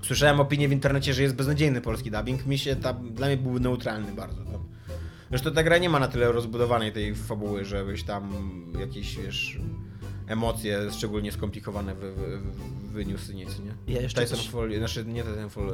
[0.09, 2.47] Słyszałem opinię w internecie, że jest beznadziejny polski dubbing.
[2.47, 4.45] Mi się tam, dla mnie był neutralny bardzo.
[4.45, 4.65] Tam.
[5.29, 8.33] Zresztą ta gra nie ma na tyle rozbudowanej tej fabuły, żebyś tam
[8.81, 9.59] jakieś, wiesz,
[10.27, 13.95] emocje szczególnie skomplikowane wy, wy, wy- wyniósł nic, nie?
[13.95, 15.67] Ja jeszcze coś- Titanfall, znaczy nie Titanfall,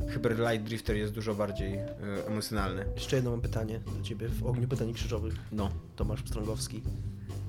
[0.00, 1.80] yy, Hyper Light Drifter jest dużo bardziej yy,
[2.28, 2.84] emocjonalny.
[2.94, 5.34] Jeszcze jedno mam pytanie do ciebie w ogniu pytań krzyżowych.
[5.52, 5.70] No.
[5.96, 6.82] Tomasz Pstrągowski.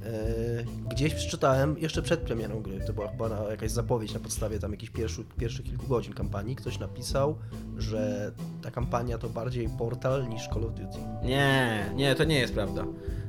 [0.05, 4.71] Eee, gdzieś przeczytałem jeszcze przed premierą gry, to była chyba jakaś zapowiedź na podstawie tam
[4.71, 7.37] jakichś pierwszych, pierwszych kilku godzin kampanii, ktoś napisał,
[7.77, 10.97] że ta kampania to bardziej portal niż Call of Duty.
[11.23, 12.85] Nie, nie, to nie jest prawda.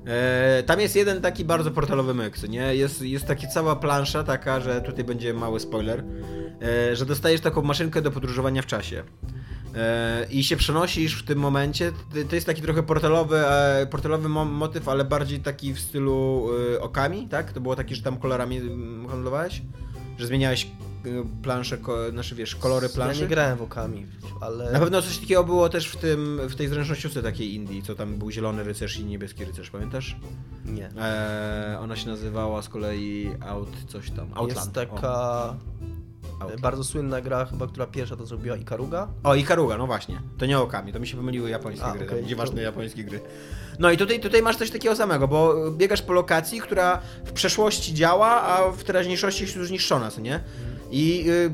[0.07, 2.75] E, tam jest jeden taki bardzo portalowy myk, nie?
[2.77, 6.05] Jest, jest taka cała plansza taka, że tutaj będzie mały spoiler,
[6.63, 9.05] e, że dostajesz taką maszynkę do podróżowania w czasie.
[9.77, 11.93] E, I się przenosisz w tym momencie.
[12.29, 16.81] To- jest taki trochę portalowy, e, portalowy mo- motyw, ale bardziej taki w stylu e,
[16.81, 17.53] okami, tak?
[17.53, 19.63] To było takie, że tam kolorami mm, handlowałeś?
[20.19, 20.67] Że zmieniałeś
[21.43, 21.79] plansze,
[22.11, 23.21] znaczy wiesz, kolory Ja planszy?
[23.21, 24.07] nie grałem w okami,
[24.41, 24.73] ale...
[24.73, 28.19] Na pewno coś takiego było też w tym, w tej zręcznościówce takiej Indii, co tam
[28.19, 30.17] był zielony rycerz i niebieski rycerz, pamiętasz?
[30.65, 30.91] Nie.
[31.81, 34.57] Ona się nazywała z kolei Out coś tam, Outland.
[34.57, 35.57] Jest taka O,
[36.61, 39.09] Bardzo słynna gra chyba, która pierwsza to zrobiła Ikaruga.
[39.23, 40.21] o i Karuga, no właśnie.
[40.39, 42.19] To nie Okami, to mi się pomyliły japońskie A, gry, okej.
[42.21, 43.21] tam, nieważne japońskie gry.
[43.79, 47.95] No i tutaj, tutaj masz coś takiego samego, bo biegasz po lokacji, która w przeszłości
[47.95, 50.41] działa, a w teraźniejszości jest już zniszczona, co nie?
[50.91, 51.51] I y,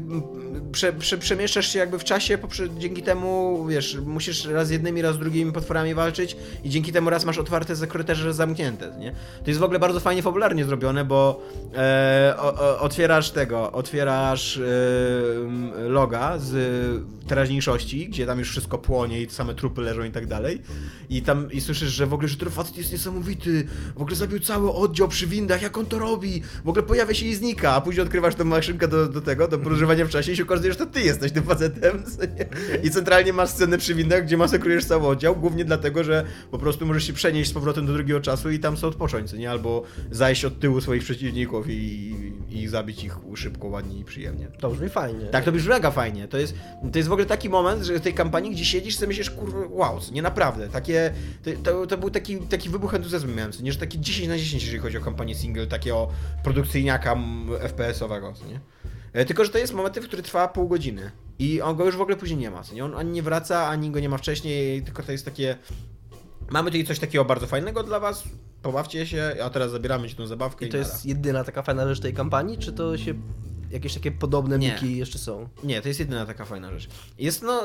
[0.72, 5.02] prze, prze, przemieszczasz się jakby w czasie, poprze, dzięki temu, wiesz, musisz raz z jednymi,
[5.02, 9.12] raz z drugimi potworami walczyć i dzięki temu raz masz otwarte korytarze, zamknięte, nie?
[9.44, 11.42] To jest w ogóle bardzo fajnie fabularnie zrobione, bo
[11.74, 14.62] e, o, o, otwierasz tego, otwierasz e,
[15.88, 16.52] loga z
[17.28, 20.62] teraźniejszości, gdzie tam już wszystko płonie i same trupy leżą i tak dalej
[21.10, 24.40] i tam i słyszysz, że w ogóle, że ten facet jest niesamowity, w ogóle zabił
[24.40, 27.80] cały oddział przy windach, jak on to robi, w ogóle pojawia się i znika, a
[27.80, 30.78] później odkrywasz tą maszynkę do, do tego, do podróżowania w czasie i się okazuje, że
[30.78, 32.02] to ty jesteś tym facetem
[32.82, 36.86] i centralnie masz scenę przy windach, gdzie masakrujesz cały oddział, głównie dlatego, że po prostu
[36.86, 39.50] możesz się przenieść z powrotem do drugiego czasu i tam sobie odpocząć, nie?
[39.50, 42.14] Albo zajść od tyłu swoich przeciwników i,
[42.50, 44.48] i zabić ich szybko, ładnie i przyjemnie.
[44.60, 45.26] To brzmi fajnie.
[45.26, 46.28] Tak, to brzmi mega fajnie.
[46.28, 46.54] To jest,
[46.92, 49.58] to jest w ogóle taki moment, że w tej kampanii, gdzie siedzisz, sobie myślisz, kurwa,
[49.70, 50.68] wow, nie naprawdę.
[50.68, 51.12] Takie,
[51.62, 54.82] to, to, był taki, taki wybuch entuzjazmu miałem, nie, że takie 10 na 10, jeżeli
[54.82, 56.08] chodzi o kampanię single, takiego
[56.44, 57.16] produkcyjniaka
[57.60, 58.60] FPS-owego, nie.
[59.12, 61.10] E, Tylko, że to jest motyw, który trwa pół godziny.
[61.38, 62.84] I on go już w ogóle później nie ma, nie?
[62.84, 65.56] On ani nie wraca, ani go nie ma wcześniej, tylko to jest takie...
[66.50, 68.24] Mamy tutaj coś takiego bardzo fajnego dla was,
[68.62, 70.88] pobawcie się, a teraz zabieramy ci tą zabawkę i, I to nara.
[70.90, 73.14] jest jedyna taka fajna rzecz tej kampanii, czy to się
[73.70, 74.72] jakieś takie podobne Nie.
[74.72, 75.48] miki jeszcze są?
[75.64, 76.88] Nie, to jest jedyna taka fajna rzecz.
[77.18, 77.62] Jest no.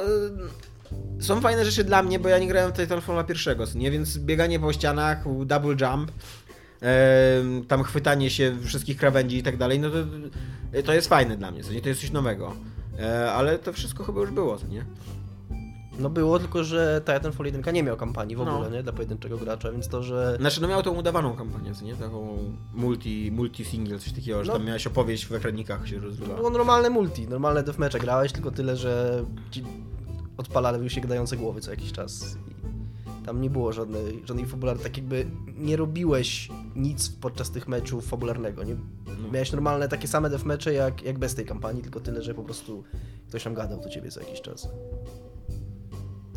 [1.20, 3.92] y, Są fajne rzeczy dla mnie, bo ja nie grałem w Titanfalla pierwszego, nie?
[3.92, 6.12] Więc bieganie po ścianach, double jump,
[7.68, 9.98] tam chwytanie się wszystkich krawędzi i tak dalej, no to,
[10.86, 11.82] to jest fajne dla mnie, co nie?
[11.82, 12.54] To jest coś nowego.
[13.00, 14.86] E, ale to wszystko chyba już było, co nie?
[16.00, 18.54] No było, tylko że Titanfall 1 nie miał kampanii w No.
[18.56, 18.84] ogóle, nie?
[18.84, 20.38] Dla pojedynczego gracza, więc to, że...
[20.40, 21.96] Znaczy, no miał tą udawaną kampanię, co nie?
[21.96, 22.38] Taką
[22.74, 24.58] multi, multi-single, coś takiego, że No.
[24.58, 26.36] tam miałeś opowieść w ekranikach się To rozgrywa.
[26.36, 29.64] było normalne multi, normalne deathmatche grałeś, tylko tyle, że ci
[30.38, 32.38] odpalały się gadające głowy co jakiś czas.
[33.28, 35.26] Tam nie było żadnej, żadnej fabularnej, tak jakby
[35.58, 38.64] nie robiłeś nic podczas tych meczów fabularnego.
[38.64, 38.76] Nie,
[39.22, 39.32] No.
[39.32, 42.84] Miałeś normalne takie same deathmatche jak, jak bez tej kampanii, tylko tyle, że po prostu
[43.28, 44.70] ktoś tam gadał do ciebie co jakiś czas.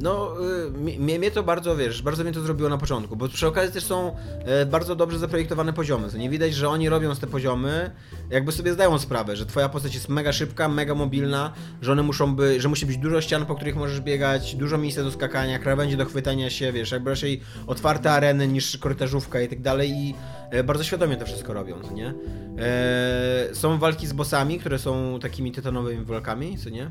[0.00, 0.34] No,
[0.66, 3.72] y, mnie, mnie to bardzo, wiesz, bardzo mnie to zrobiło na początku, bo przy okazji
[3.72, 6.10] też są e, bardzo dobrze zaprojektowane poziomy.
[6.10, 7.90] To nie widać, że oni robiąc te poziomy,
[8.30, 12.36] jakby sobie zdają sprawę, że twoja postać jest mega szybka, mega mobilna, że one muszą
[12.36, 15.96] by, że musi być dużo ścian, po których możesz biegać, dużo miejsca do skakania, krawędzi
[15.96, 20.14] do chwytania się, wiesz, jakby raczej otwarte areny niż korytarzówka i tak dalej i
[20.50, 22.14] e, bardzo świadomie to wszystko robią, co nie?
[22.58, 26.90] E, są walki z bossami, które są takimi tytanowymi walkami, co nie?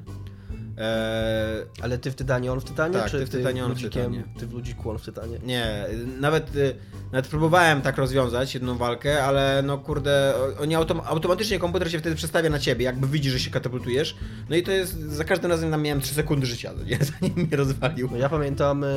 [0.79, 2.93] E, Ale ty w Tytanie, on w Tytanie?
[2.93, 4.23] Tak, czy ty w Tytanie, on w Tytanie.
[4.39, 5.39] Ty w Ludziku, on w Tytanie?
[5.43, 5.85] Nie,
[6.19, 6.75] nawet, y,
[7.11, 12.15] nawet próbowałem tak rozwiązać jedną walkę, ale no kurde, oni autom automatycznie komputer się wtedy
[12.15, 14.15] przestawia na ciebie, jakby widzi, że się katapultujesz.
[14.49, 17.33] No i to jest, za każdym razem tam miałem 3 sekundy życia, no nie, zanim
[17.35, 18.09] mnie rozwalił.
[18.11, 18.87] No ja pamiętam e,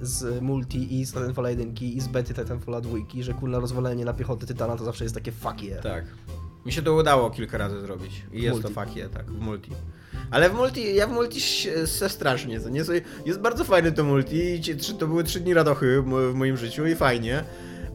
[0.00, 4.12] z multi i z Titanfalla 1 i z bety Titanfalla 2, że kurna rozwalenie na
[4.12, 5.82] piechotę Tytana to zawsze jest takie fuck yeah.
[5.82, 6.04] Tak.
[6.66, 8.22] Mi się to udało kilka razy zrobić.
[8.32, 8.68] I jest multi.
[8.68, 9.70] to fakie, tak, w multi.
[10.30, 11.40] Ale w multi, ja w multi
[11.86, 12.82] se strasznie, nie?
[13.26, 14.60] Jest bardzo fajny to multi,
[14.98, 17.44] to były trzy dni radochy w moim życiu i fajnie.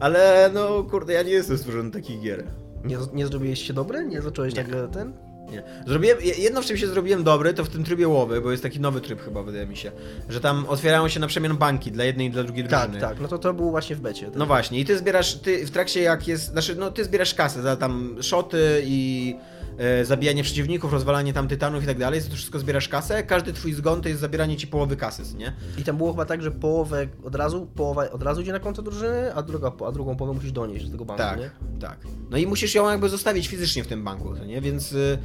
[0.00, 2.44] Ale no kurde, ja nie jestem stworzony takich gier.
[2.84, 4.04] Nie, nie zrobiłeś się dobry?
[4.06, 4.62] Nie zacząłeś Nie.
[4.62, 5.12] nagle ten?
[5.50, 5.62] Nie.
[5.86, 8.62] Zrobiłem, je- jedno w czym się zrobiłem dobry, to w tym trybie łowy, bo jest
[8.62, 9.92] taki nowy tryb chyba, wydaje mi się,
[10.28, 13.00] że tam otwierają się na przemian banki dla jednej i dla drugiej Tak, drużyny.
[13.08, 14.30] tak, no to to był właśnie w becie.
[14.36, 17.62] No właśnie, i ty zbierasz, ty w trakcie jak jest, znaczy no ty zbierasz kasę
[17.62, 19.53] za tam szoty i e,
[20.02, 23.72] zabijanie przeciwników, rozwalanie tam tytanów i tak dalej, za to wszystko zbierasz kasę, każdy twój
[23.72, 25.52] zgon to jest zabieranie ci połowy kasy, nie?
[25.78, 28.82] I tam było chyba tak, że połowę od razu, połowa od razu idzie na konto
[28.82, 31.50] drużyny, a, druga, a drugą połowę musisz donieść do tego banku, Tak, nie?
[31.80, 31.98] tak.
[32.30, 34.60] No i musisz ją jakby zostawić fizycznie w tym banku, nie?
[34.60, 35.18] Więc, e, y,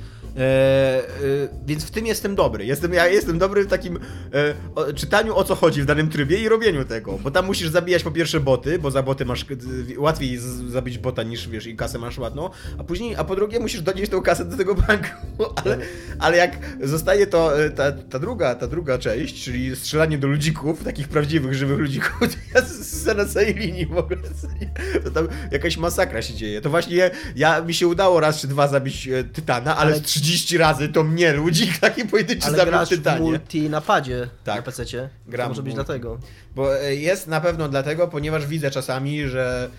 [1.65, 2.65] więc w tym jestem dobry.
[2.65, 3.99] Jestem, ja jestem dobry w takim
[4.33, 7.17] e, o, czytaniu o co chodzi w danym trybie i robieniu tego.
[7.17, 9.45] Bo tam musisz zabijać po pierwsze boty, bo za boty masz
[9.97, 13.59] łatwiej z, zabić bota niż wiesz i kasę masz ładną, a później, a po drugie
[13.59, 15.09] musisz donieść tą kasę do tego banku.
[15.65, 15.77] Ale,
[16.19, 20.83] ale jak zostaje to e, ta, ta druga, ta druga część, czyli strzelanie do ludzików,
[20.83, 24.21] takich prawdziwych, żywych ludzików, to ja z na całej linii w ogóle.
[25.03, 26.61] To tam jakaś masakra się dzieje.
[26.61, 30.01] To właśnie ja, mi się udało raz czy dwa zabić e, Tytana, ale, Ale- z
[30.29, 33.19] 30 razy to mnie ludzik taki pojedynczy zabił w grasz w Tytanie.
[33.21, 34.55] multi na padzie Tak.
[34.55, 35.09] na PC-cie.
[35.27, 35.85] Gram to może w być multi.
[35.85, 36.19] dlatego.
[36.55, 39.69] Bo e, jest na pewno dlatego, ponieważ widzę czasami, że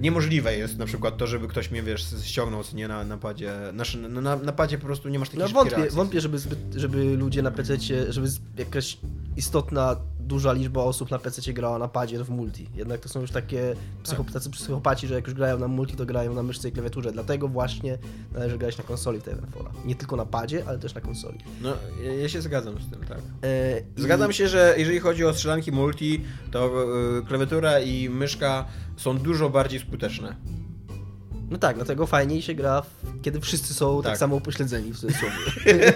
[0.00, 3.52] niemożliwe jest na przykład to, żeby ktoś mnie, wiesz, ściągnął co nie na, na padzie.
[3.72, 5.96] Znaczy, na, na, na padzie po prostu nie masz takiej No wątpię, reakcji.
[5.96, 8.98] wątpię żeby, zbyt, żeby ludzie na PC-cie, żeby jakaś
[9.36, 12.68] istotna, duża liczba osób na PC-cie grała na padzie w multi.
[12.74, 14.32] Jednak to są już takie psycho, Tak.
[14.32, 17.12] tacy psychopaci, że jak już grają na multi, to grają na myszce i klawiaturze.
[17.12, 17.98] Dlatego właśnie
[18.32, 19.70] należy grać na konsoli w Titanfalla.
[19.84, 21.38] Nie tylko na padzie, ale też na konsoli.
[21.62, 21.72] No,
[22.22, 23.18] ja, się zgadzam z tym, tak.
[23.42, 26.70] E, i- Zgadzam się, że jeżeli chodzi o strzelanki multi, to
[27.18, 28.64] e, klawiatura i myszka
[28.98, 30.36] są dużo bardziej skuteczne.
[31.50, 32.82] No tak, dlatego fajniej się gra,
[33.22, 34.18] kiedy wszyscy są tak, Tak.
[34.18, 35.34] samo upośledzeni w cudzysłowie.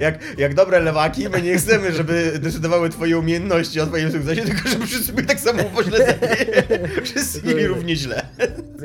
[0.00, 4.68] Jak, jak dobre lewaki, my nie chcemy, żeby decydowały twoje umiejętności o twoim sukcesie, tylko
[4.68, 6.18] żeby wszyscy byli tak samo upośledzeni.
[7.04, 8.26] wszyscy mieli równie źle.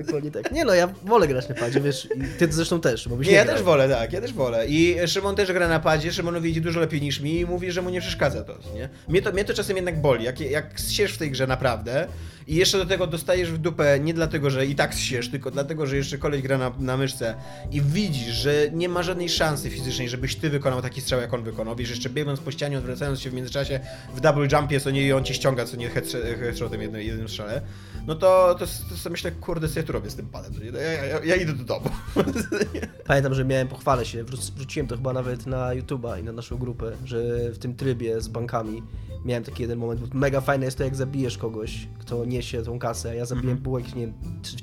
[0.05, 0.51] Dokładnie tak.
[0.51, 3.37] Nie no, ja wolę grać na padzie, wiesz, ty zresztą też, bo byś Nie, nie,
[3.37, 3.55] ja grał.
[3.55, 4.67] też wolę, tak, ja też wolę.
[4.67, 7.81] I Szymon też gra na padzie, Szymonowi idzie dużo lepiej niż mi i mówi, że
[7.81, 8.89] mu nie przeszkadza to, nie?
[9.07, 12.07] Mnie to, mnie to czasem jednak boli, jak, jak zsiesz w tej grze naprawdę
[12.47, 15.87] i jeszcze do tego dostajesz w dupę nie dlatego, że i tak zsiesz, tylko dlatego,
[15.87, 17.35] że jeszcze koleś gra na, na myszce
[17.71, 21.43] i widzisz, że nie ma żadnej szansy fizycznej, żebyś ty wykonał taki strzał, jak on
[21.43, 21.75] wykonał.
[21.75, 23.79] Wiesz, jeszcze biegnąc po ścianie, odwracając się w międzyczasie
[24.15, 27.61] w double jumpie, co nie on ci ściąga, co nie headsh- headshotem jednym, jednym strzale,
[28.07, 30.53] no to, to, to sobie myślę, kurde, co ja tu robię z tym padem?
[30.73, 31.89] Ja, ja, ja, ja idę do domu.
[33.07, 36.91] Pamiętam, że miałem, pochwalę się, wrzuciłem to chyba nawet na YouTube'a i na naszą grupę,
[37.05, 38.83] że w tym trybie z bankami
[39.25, 42.79] miałem taki jeden moment, bo mega fajne jest to, jak zabijesz kogoś, kto niesie tą
[42.79, 43.63] kasę, a ja zabiłem, Mhm.
[43.63, 44.13] było jakieś, nie wiem,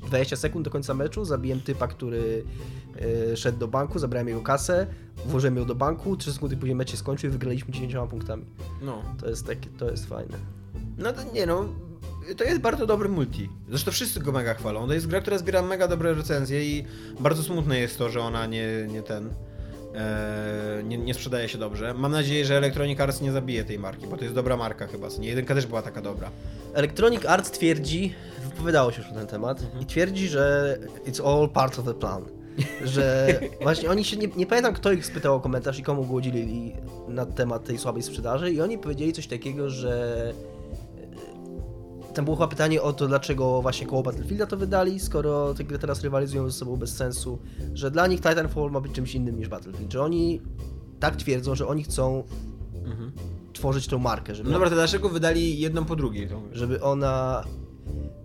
[0.06, 2.44] 20 sekund do końca meczu, zabiłem typa, który
[3.32, 4.86] e, szedł do banku, zabrałem jego kasę,
[5.26, 8.44] włożyłem ją do banku, 3 sekundy później mecz się skończył i wygraliśmy 10 punktami.
[8.82, 9.02] No.
[9.20, 10.38] To jest takie, to jest fajne.
[10.98, 11.68] No to nie no,
[12.36, 13.48] to jest bardzo dobry multi.
[13.68, 14.86] Zresztą wszyscy go mega chwalą.
[14.86, 16.84] To jest gra, która zbiera mega dobre recenzje i
[17.20, 19.30] bardzo smutne jest to, że ona nie, nie ten.
[19.94, 21.94] e, nie, nie sprzedaje się dobrze.
[21.94, 25.08] Mam nadzieję, że Electronic Arts nie zabije tej marki, bo to jest dobra marka chyba.
[25.20, 26.30] Nie, jedynka też była taka dobra.
[26.74, 28.14] Electronic Arts twierdzi,
[28.50, 29.82] wypowiadało się już na ten temat, Mhm.
[29.82, 32.24] i twierdzi, że it's all part of the plan.
[32.84, 33.26] że
[33.62, 36.72] właśnie oni się, nie, nie pamiętam kto ich spytał o komentarz i komu go udzielili
[37.08, 40.32] na temat tej słabej sprzedaży i oni powiedzieli coś takiego, że
[42.14, 45.78] tam było chyba pytanie o to, dlaczego właśnie koło Battlefielda to wydali, skoro te gry
[45.78, 47.38] teraz rywalizują ze sobą bez sensu,
[47.74, 50.40] że dla nich Titanfall ma być czymś innym niż Battlefield, że oni
[51.00, 52.22] tak twierdzą, że oni chcą
[52.84, 53.12] Mhm.
[53.52, 56.28] tworzyć tą markę, żeby, No dobra, to dlaczego wydali jedną po drugiej?
[56.52, 57.44] Żeby ona...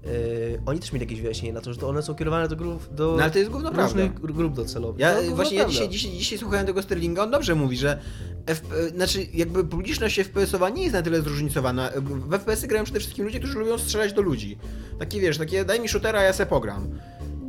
[0.05, 2.93] Yy, oni też mieli jakieś wyjaśnienie na to, że to one są kierowane do grup,
[2.93, 4.33] do No ale to jest gówno różnych prawda.
[4.33, 4.99] grup docelowych.
[4.99, 7.99] Ja gówno właśnie ja dzisiaj, dzisiaj, dzisiaj słuchałem tego Sterlinga, on dobrze mówi, że
[8.45, 11.89] FP, znaczy jakby publiczność FPS-owa nie jest na tyle zróżnicowana.
[11.95, 14.57] W FPS-y grają przede wszystkim ludzie, którzy lubią strzelać do ludzi.
[14.99, 16.89] Takie wiesz, takie daj mi shootera, ja se pogram.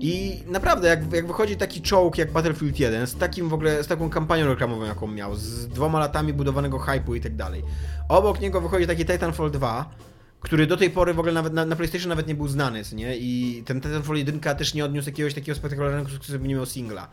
[0.00, 3.86] I naprawdę, jak, jak wychodzi taki czołg jak Battlefield 1, z takim w ogóle, z
[3.86, 7.62] taką kampanią reklamową, jaką miał, z dwoma latami budowanego hype'u i tak dalej.
[8.08, 9.90] Obok niego wychodzi taki Titanfall 2,
[10.46, 12.96] który do tej pory w ogóle nawet na, na PlayStation nawet nie był znany, co
[12.96, 13.16] nie?
[13.16, 17.08] I ten Titanfall 1 też nie odniósł jakiegoś takiego spektakularnego sukcesu, bo nie miał singla.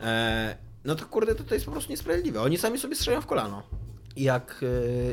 [0.00, 2.42] E, no to kurde, to, to jest po prostu niesprawiedliwe.
[2.42, 3.62] Oni sami sobie strzelają w kolano.
[4.16, 4.64] Jak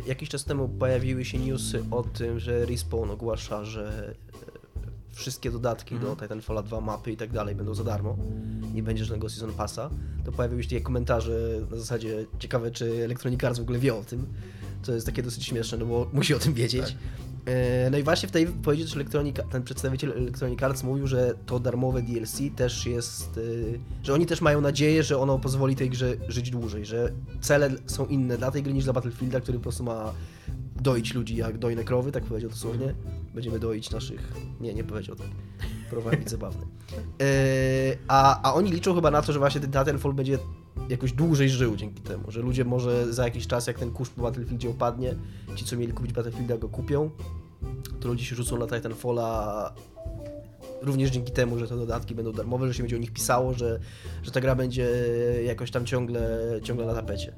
[0.05, 5.51] e, jakiś czas temu pojawiły się newsy o tym, że Respawn ogłasza, że e, wszystkie
[5.51, 6.15] dodatki Mhm.
[6.15, 8.17] do Titanfalla 2 mapy i tak dalej będą za darmo,
[8.73, 9.89] nie będzie żadnego Season Passa,
[10.25, 11.39] to pojawiły się takie komentarze
[11.71, 14.27] na zasadzie ciekawe, czy Electronic Arts w ogóle wie o tym.
[14.85, 16.85] To jest takie dosyć śmieszne, no bo musi o tym wiedzieć.
[16.85, 17.32] Tak.
[17.45, 19.05] E, No i właśnie w tej wypowiedzi też
[19.51, 23.41] ten przedstawiciel Electronic Arts mówił, że to darmowe DLC też jest, e,
[24.03, 28.05] że oni też mają nadzieję, że ono pozwoli tej grze żyć dłużej, że cele są
[28.05, 30.13] inne dla tej gry niż dla Battlefielda, który po prostu ma
[30.81, 32.93] doić ludzi jak dojne krowy, tak powiedział dosłownie.
[33.33, 34.33] Będziemy doić naszych...
[34.61, 35.27] Nie, nie powiedział tak.
[35.89, 36.61] Próbowałem być zabawny.
[37.21, 37.25] E,
[38.07, 40.37] A, a oni liczą chyba na to, że właśnie ten Titanfall będzie
[40.89, 44.21] jakoś dłużej żył dzięki temu, że ludzie może za jakiś czas, jak ten kurz po
[44.21, 45.15] Battlefieldzie opadnie,
[45.55, 47.11] ci co mieli kupić Battlefielda go kupią,
[47.99, 49.73] to ludzie się rzucą na Titanfalla
[50.81, 53.79] również dzięki temu, że te dodatki będą darmowe, że się będzie o nich pisało, że,
[54.23, 54.89] że ta gra będzie
[55.45, 57.33] jakoś tam ciągle, ciągle na tapecie.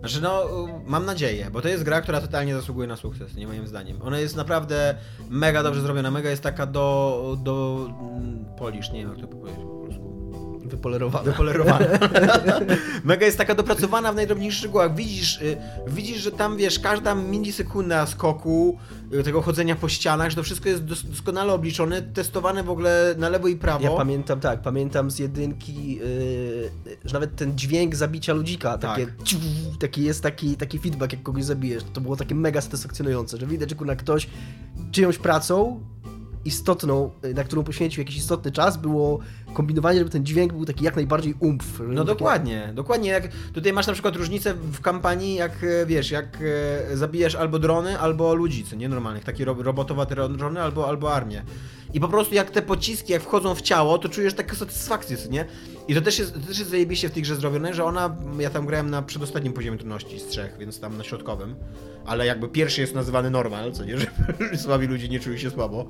[0.00, 0.46] Znaczy, no,
[0.86, 4.02] mam nadzieję, bo to jest gra, która totalnie zasługuje na sukces, nie moim zdaniem.
[4.02, 4.94] Ona jest naprawdę
[5.30, 7.36] mega dobrze zrobiona, mega jest taka do.
[7.42, 7.86] do.
[8.00, 9.73] mm, polish, nie wiem jak to powiedzieć
[10.64, 11.30] Wypolerowane.
[11.30, 11.86] Wypolerowana.
[13.04, 14.94] Mega jest taka dopracowana w najdrobniejszych szczegółach.
[14.94, 18.78] Widzisz, y, widzisz, że tam wiesz, każda milisekunda skoku,
[19.12, 23.14] y, tego chodzenia po ścianach, że to wszystko jest dos doskonale obliczone, testowane w ogóle
[23.18, 23.84] na lewo i prawo.
[23.84, 26.70] Ja pamiętam, tak, pamiętam z jedynki, yy,
[27.04, 29.22] że nawet ten dźwięk zabicia ludzika, takie, Tak.
[29.22, 29.36] ciu,
[29.80, 31.82] taki jest taki, taki feedback, jak kogoś zabijesz.
[31.92, 34.28] To było takie mega satysfakcjonujące, że widać, że kurna, ktoś
[34.92, 35.80] czyjąś pracą
[36.44, 39.18] istotną, na którą poświęcił jakiś istotny czas, było
[39.54, 41.80] kombinowanie, żeby ten dźwięk był taki jak najbardziej umf.
[41.88, 43.10] No dokładnie, dokładnie.
[43.10, 46.38] Jak tutaj masz na przykład różnicę w kampanii, jak e, wiesz, jak
[46.92, 51.14] e, zabijasz albo drony, albo ludzi, co nie normalnych, takie ro robotowe drony, albo, albo
[51.14, 51.42] armię.
[51.94, 55.30] I po prostu jak te pociski, jak wchodzą w ciało, to czujesz taką satysfakcję, co
[55.30, 55.44] nie?
[55.88, 58.50] I to też jest, to też jest zajebiście w tej grze zrobione, że ona, ja
[58.50, 61.54] tam grałem na przedostatnim poziomie trudności z trzech, więc tam na środkowym,
[62.06, 64.06] ale jakby pierwszy jest nazywany normal, co nie, że
[64.56, 65.86] słabi ludzie nie czują się słabo.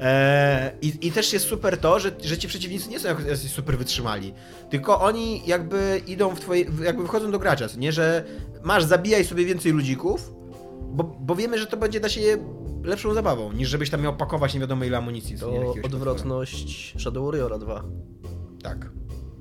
[0.00, 3.78] Eee, i, I też jest super to, że, że ci przeciwnicy nie są jakoś super
[3.78, 4.32] wytrzymali,
[4.70, 8.24] tylko oni jakby idą w twoje, jakby wchodzą do gracza, nie, że
[8.64, 10.32] masz, zabijaj sobie więcej ludzików,
[10.90, 12.38] bo, bo wiemy, że to będzie dla siebie
[12.84, 15.38] lepszą zabawą, niż żebyś tam miał pakować nie wiadomo ile amunicji.
[15.38, 16.10] co nie, To jakiegoś potwora.
[16.12, 17.84] odwrotność Shadow Warriora 2.
[18.62, 18.90] Tak,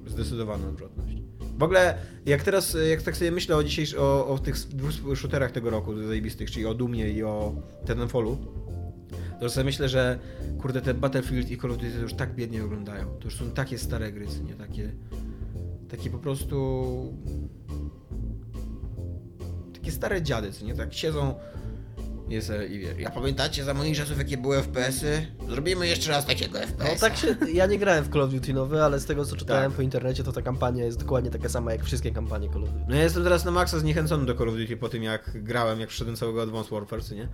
[0.07, 1.17] zdecydowana odwrotność.
[1.57, 5.51] W ogóle, jak teraz, jak tak sobie myślę o dzisiejszych, o, o tych dwóch shooterach
[5.51, 8.37] tego roku zajebistych, czyli o Doomie i o Titanfallu,
[9.39, 10.19] to sobie myślę, że
[10.61, 13.05] kurde, te Battlefield i Call of Duty to już tak biednie wyglądają.
[13.19, 14.91] To już są takie stare gry, co nie takie,
[15.89, 17.13] takie po prostu
[19.73, 21.33] takie stare dziady, co nie, tak siedzą
[22.29, 25.25] jest, i wie, ja pamiętacie za moich czasów jakie były FPS-y?
[25.49, 27.01] Zrobimy jeszcze raz takiego No FPS.
[27.01, 29.71] tak się, ja nie grałem w Call of Duty nowy, ale z tego co czytałem
[29.71, 29.75] Tak.
[29.75, 32.85] po internecie, to ta kampania jest dokładnie taka sama jak wszystkie kampanie Call of Duty.
[32.89, 35.79] No ja jestem teraz na maksa zniechęcony do Call of Duty po tym jak grałem,
[35.79, 37.27] jak wszedłem całego Advanced Warfare, co nie?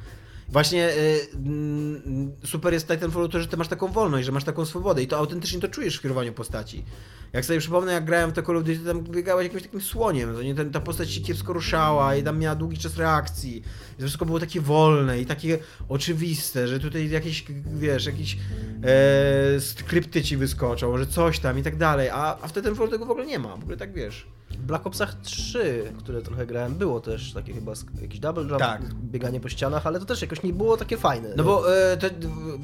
[0.53, 4.65] Właśnie y, mm, super jest Titanfallu to, że ty masz taką wolność, że masz taką
[4.65, 6.85] swobodę i to autentycznie to czujesz w kierowaniu postaci.
[7.33, 9.81] Jak sobie przypomnę, jak grałem w to Call of Duty, to tam biegałeś jakimś takim
[9.81, 10.55] słoniem, to nie?
[10.55, 13.57] Ta postać się kiepsko ruszała i tam miała długi czas reakcji.
[13.57, 15.57] I to wszystko było takie wolne i takie
[15.89, 18.37] oczywiste, że tutaj jakieś, wiesz, jakieś
[18.83, 23.05] e, skrypty ci wyskoczą, że coś tam i tak dalej, a, a w Titanfallu tego
[23.05, 24.27] w ogóle nie ma, w ogóle tak wiesz.
[24.57, 28.81] W Black Opsach 3, które trochę grałem, było też takie chyba jakiś double jump, Tak.
[28.95, 31.29] bieganie po ścianach, ale to też jakoś nie było takie fajne.
[31.37, 32.07] No bo e, to,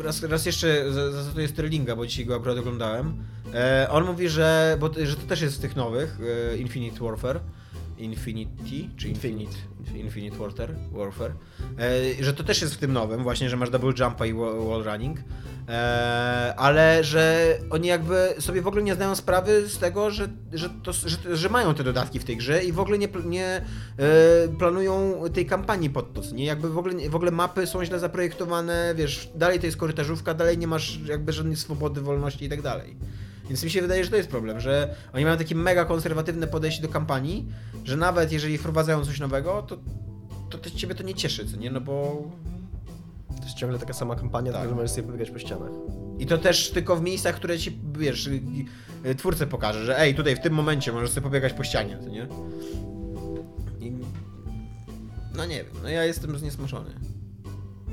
[0.03, 3.13] raz, raz jeszcze za- zacytuję Sterlinga, bo dzisiaj go akurat oglądałem.
[3.53, 6.17] E, on mówi, że, bo, że to też jest z tych nowych,
[6.53, 7.39] e, Infinite Warfare.
[7.99, 9.55] Infinity, czy Infinite.
[9.95, 11.31] Infinite, Warfare, Warfare
[12.19, 14.53] e, że to też jest w tym nowym, właśnie, że masz double jumpa i wa-
[14.53, 15.19] wall running,
[15.69, 20.69] e, ale że oni jakby sobie w ogóle nie zdają sprawy z tego, że, że,
[20.83, 23.61] to, że, że mają te dodatki w tej grze i w ogóle nie, nie e,
[24.59, 26.45] planują tej kampanii pod to, nie?
[26.45, 30.57] Jakby w ogóle, w ogóle mapy są źle zaprojektowane, wiesz, dalej to jest korytarzówka, dalej
[30.57, 32.95] nie masz jakby żadnej swobody, wolności i tak dalej.
[33.49, 36.81] Więc mi się wydaje, że to jest problem, że oni mają takie mega konserwatywne podejście
[36.81, 37.47] do kampanii,
[37.83, 39.77] że nawet jeżeli wprowadzają coś nowego, to,
[40.49, 41.71] to, to ciebie to nie cieszy, co nie?
[41.71, 42.23] No bo...
[43.37, 44.61] To jest ciągle taka sama kampania, Tak.
[44.61, 45.71] tylko że możesz sobie pobiegać po ścianach.
[46.19, 48.41] I to też tylko w miejscach, które ci, wiesz, y,
[49.05, 52.09] y, twórcy pokaże, że ej, tutaj w tym momencie możesz sobie pobiegać po ścianie, co
[52.09, 52.27] nie?
[53.79, 53.91] I...
[55.35, 56.89] No nie wiem, no ja jestem zniesmaczony.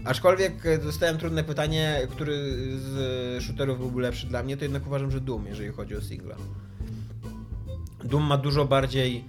[0.06, 2.36] Aczkolwiek e, dostałem trudne pytanie, który
[2.78, 6.36] z shooterów byłby lepszy dla mnie, to jednak uważam, że Doom, jeżeli chodzi o singla.
[8.04, 9.24] Doom ma dużo bardziej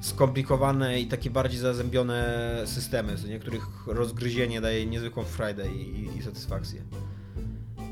[0.00, 6.22] skomplikowane i takie bardziej zazębione systemy, co niektórych rozgryzienie daje niezwykłą frajdę i, i, i
[6.22, 6.82] satysfakcję.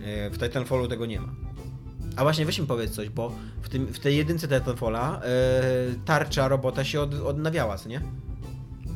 [0.02, 1.34] E, W Titanfallu tego nie ma.
[2.16, 5.30] A właśnie, weź mi powiedz coś, bo w, tym, w tej jedynce Titanfalla e,
[6.04, 8.00] tarcza robota się od, odnawiała, co nie?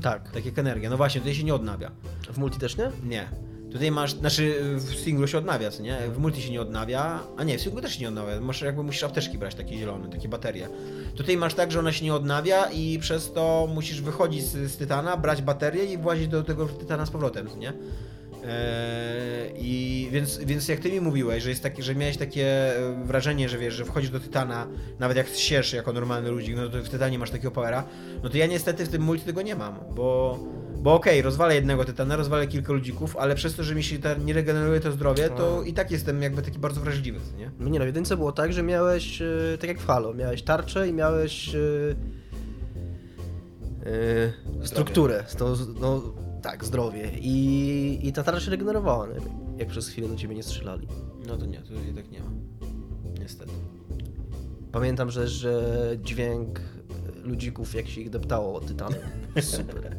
[0.04, 0.30] Tak.
[0.30, 0.90] Tak jak energia.
[0.90, 1.90] No właśnie, tutaj się nie odnawia.
[2.32, 2.90] W multi też nie?
[3.04, 3.28] Nie.
[3.72, 5.98] Tutaj masz, znaczy w singlu się odnawia, co nie?
[6.14, 8.40] W multi się nie odnawia, a nie, w singlu też się nie odnawia.
[8.40, 10.68] Masz jakby musisz apteczki brać, takie zielone, takie baterie.
[11.16, 14.76] Tutaj masz tak, że ona się nie odnawia i przez to musisz wychodzić z, z
[14.76, 17.72] tytana, brać baterię i włazić do tego tytana z powrotem, co nie?
[18.48, 22.46] Eee, I więc, więc jak ty mi mówiłeś, że jest taki, że miałeś takie
[22.78, 24.66] e, wrażenie, że wiesz, że wchodzisz do Tytana,
[24.98, 27.84] nawet jak siesz jako normalny ludzik, no to w Tytanie masz takiego powera,
[28.22, 30.38] no to ja niestety w tym multi tego nie mam, bo,
[30.76, 34.14] bo okej, rozwalę jednego Tytana, rozwalę kilka ludzików, ale przez to, że mi się ta,
[34.14, 37.50] nie regeneruje to zdrowie, to i tak jestem jakby taki bardzo wrażliwy, nie?
[37.58, 40.42] No nie no, w jedynce było tak, że miałeś, e, tak jak w Halo, miałeś
[40.42, 41.58] tarczę i miałeś e,
[44.66, 49.14] strukturę, to, no tak, zdrowie I, i ta tarcza się regenerowała, nie?
[49.58, 50.88] jak przez chwilę do ciebie nie strzelali.
[51.26, 52.30] No to nie, to i tak nie ma.
[53.20, 53.52] Niestety.
[54.72, 56.62] Pamiętam, że, że dźwięk e,
[57.22, 58.96] ludzików, jak się ich deptało od tytanu,
[59.40, 59.96] super.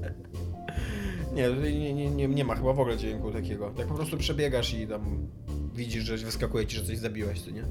[1.33, 3.69] Nie, nie, nie, nie, ma chyba w ogóle dźwięku takiego.
[3.77, 5.27] Tak po prostu przebiegasz i tam
[5.73, 7.61] widzisz, że wyskakuje ci, że coś zabiłeś, to nie?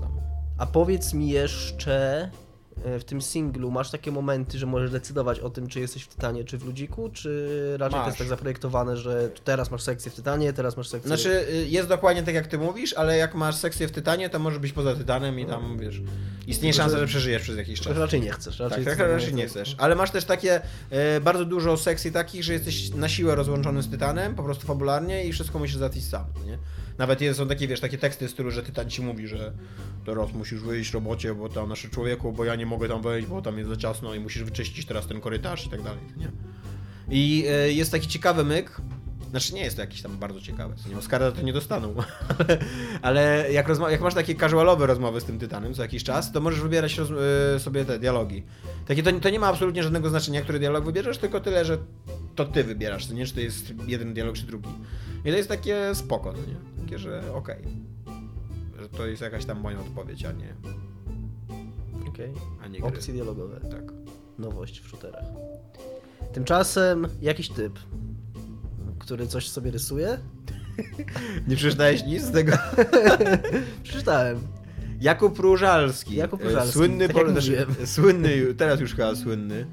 [0.00, 0.10] Tam.
[0.58, 2.30] A powiedz mi jeszcze,
[2.76, 6.44] w tym singlu masz takie momenty, że możesz decydować o tym, czy jesteś w Tytanie,
[6.44, 8.06] czy w Ludziku, czy raczej to Masz.
[8.06, 11.08] jest tak zaprojektowane, że teraz masz sekcję w Tytanie, teraz masz sekcję...
[11.08, 14.38] Znaczy, y, jest dokładnie tak jak ty mówisz, ale jak masz sekcję w Tytanie, to
[14.38, 16.00] może być poza Tytanem i tam, wiesz,
[16.46, 17.96] istnieje Tylko, szansa, że- że przeżyjesz przez jakiś czas.
[17.98, 18.58] Raczej nie chcesz.
[18.58, 19.74] Raczej Tak, tak, raczej nie chcesz.
[19.78, 20.60] Ale masz też takie
[20.90, 25.24] e, bardzo dużo sekcji takich, że jesteś na siłę rozłączony z Tytanem, po prostu fabularnie
[25.24, 26.58] i wszystko musisz załatwić sam, nie?
[26.98, 29.52] Nawet jest, są takie, wiesz, takie teksty w stylu, że Tytan ci mówi, że
[30.06, 33.42] teraz musisz wyjść robocie, bo tam nasze człowieku, bo ja nie mogę tam wejść, bo
[33.42, 36.30] tam jest za ciasno i musisz wyczyścić teraz ten korytarz i tak dalej, nie?
[37.10, 38.80] I e, jest taki ciekawy myk,
[39.30, 41.94] znaczy nie jest to jakiś tam bardzo ciekawy, co nie, Oscara to nie dostaną,
[43.02, 46.60] ale, jak, jak masz takie casualowe rozmowy z tym Tytanem co jakiś czas, to możesz
[46.60, 48.42] wybierać e, sobie te dialogi.
[48.86, 51.78] Takie to, to nie ma absolutnie żadnego znaczenia, który dialog wybierzesz, tylko tyle, że
[52.34, 54.70] to ty wybierasz, to nie, czy to jest jeden dialog, czy drugi.
[55.24, 56.73] I to jest takie spoko, nie?
[56.84, 57.62] Takie, że okej.
[58.80, 60.54] Że to jest jakaś tam moja odpowiedź, a nie,
[62.08, 62.32] Okej.
[62.62, 62.88] a nie gry.
[62.88, 63.60] Opcje dialogowe.
[63.60, 63.84] Tak.
[64.38, 65.24] Nowość w shooterach.
[66.32, 67.78] Tymczasem jakiś typ,
[68.98, 70.18] który coś sobie rysuje.
[71.48, 72.52] Nie przeczytałeś nic z tego?
[73.82, 74.40] Przeczytałem.
[75.00, 76.16] Jakub Różalski.
[76.16, 79.66] Jakub Różalski, Słynny, tak pol- znaczy, słynny, teraz już chyba słynny.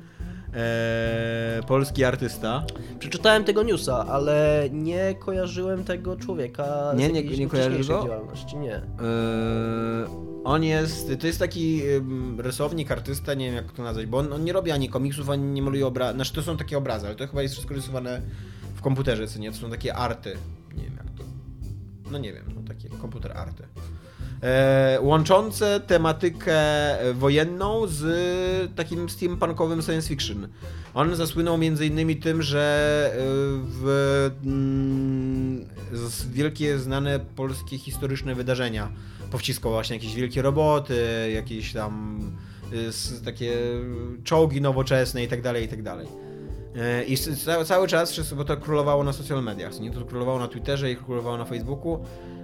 [0.54, 2.64] E, polski artysta.
[3.00, 8.04] Przeczytałem tego newsa, ale nie kojarzyłem tego człowieka Nie, z nie- nie kojarzysz go?
[8.06, 8.58] działalności.
[8.58, 8.76] Nie.
[8.76, 8.82] E,
[10.44, 11.82] on jest, to jest taki
[12.38, 15.44] rysownik, artysta, nie wiem jak to nazwać, bo on, on nie robi ani komiksów, ani
[15.44, 18.22] nie maluje obrazów, znaczy to są takie obrazy, ale to chyba jest wszystko rysowane
[18.76, 20.34] w komputerze, co nie, to są takie arty,
[20.78, 21.24] nie wiem jak to,
[22.12, 23.64] no nie wiem, no takie komputer arty.
[24.44, 26.56] E, łączące tematykę
[27.14, 30.48] wojenną z takim steampunkowym science fiction.
[30.94, 33.18] On zasłynął innymi tym, że e,
[33.64, 35.66] w mm,
[36.32, 38.92] wielkie znane polskie historyczne wydarzenia
[39.32, 42.20] powciskał właśnie jakieś wielkie roboty, jakieś tam
[42.88, 43.58] s- takie
[44.24, 45.42] czołgi nowoczesne i tak
[45.82, 46.08] dalej,
[47.08, 47.58] i tak.
[47.58, 49.92] E, I cały czas, wszyscy, bo to królowało na social mediach, nie?
[49.92, 52.00] To królowało na Twitterze i królowało na Facebooku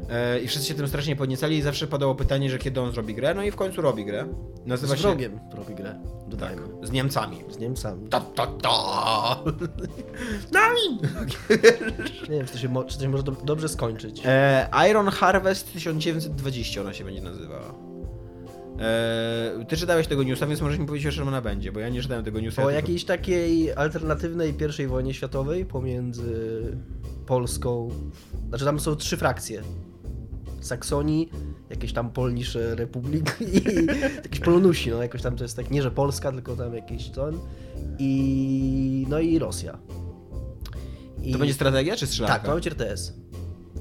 [0.10, 3.16] e, i wszyscy się tym strasznie podniecali i zawsze padało pytanie, że kiedy on zrobi
[3.16, 4.28] grę, no i w końcu robi grę.
[4.66, 5.02] Z Nazywa się...
[5.02, 5.96] wrogiem robi grę,
[6.28, 6.62] dodajmy.
[6.84, 7.44] Z Niemcami.
[7.50, 8.10] Z Niemcami.
[8.10, 8.70] Ta, ta, ta.
[10.52, 11.00] Nami!
[12.30, 14.22] Nie wiem, czy to się, mo- czy to się może do- dobrze skończyć.
[14.26, 17.74] E, Iron Harvest 1920 ona się będzie nazywała.
[18.80, 21.90] Eee, ty czytałeś tego newsa, więc możesz mi powiedzieć, o czym ona będzie, bo ja
[21.90, 22.62] nie czytałem tego newsa.
[22.62, 26.62] O ja tylko- jakiejś takiej alternatywnej pierwszej wojnie światowej pomiędzy
[27.26, 27.90] Polską.
[28.50, 29.62] Znaczy tam są trzy frakcje.
[30.62, 31.30] Saksonii,
[31.70, 33.86] jakieś tam Polnisze Republik i
[34.24, 37.40] jakieś Polonusi, no jakoś tam to jest tak, nie że Polska, tylko tam jakiś ton
[38.00, 39.78] i no i Rosja.
[41.24, 41.32] I...
[41.32, 42.40] To będzie strategia czy strzelanka?
[42.40, 43.14] Tak, to być RTS.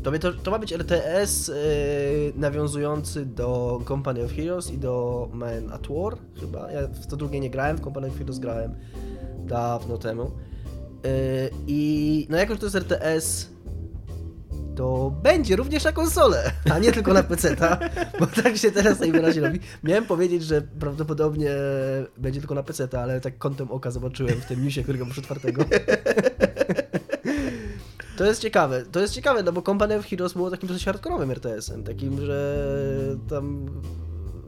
[0.07, 1.55] To, to, ma być RTS yy,
[2.37, 6.71] nawiązujący do Company of Heroes i do Man at War chyba.
[6.73, 8.75] Ja w to drugie nie grałem, w Company of Heroes grałem
[9.47, 10.23] dawno temu.
[11.05, 11.11] Yy,
[11.67, 13.57] I no jako, że to jest RTS,
[14.77, 17.57] to będzie również na konsolę, a nie tylko na PC,
[18.21, 19.61] bo tak się teraz najwyraźniej robi.
[19.85, 21.51] Miałem powiedzieć, że prawdopodobnie
[22.17, 25.65] będzie tylko na PC, ale tak kątem oka zobaczyłem w tym newsie, którego muszę czwartego.
[28.17, 31.31] To jest ciekawe, to jest ciekawe, no bo Company of Heroes było takim dosyć hardkorowym
[31.31, 32.67] RTS-em, takim, że
[33.29, 33.67] tam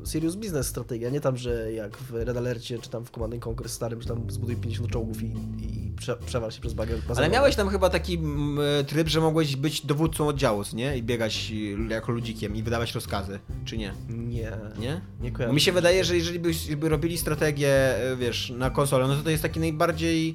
[0.04, 3.68] serious business strategia, nie tam, że jak w Red Alercie, czy tam w Command Conquer
[3.68, 5.26] starym, że tam zbuduj 50 czołgów i,
[5.60, 6.94] i prze, przewal się przez bagę.
[7.16, 10.96] Ale miałeś tam chyba taki mm, tryb, że mogłeś być dowódcą oddziału, nie?
[10.98, 11.52] I biegać
[11.88, 13.94] jako ludzikiem i wydawać rozkazy, czy nie?
[14.08, 15.00] Nie, Nie?
[15.20, 15.54] nie kojarzę.
[15.54, 19.30] mi się wydaje, że jeżeli byśmy robili strategię, y, wiesz, na konsolę, no to to
[19.30, 20.34] jest taki najbardziej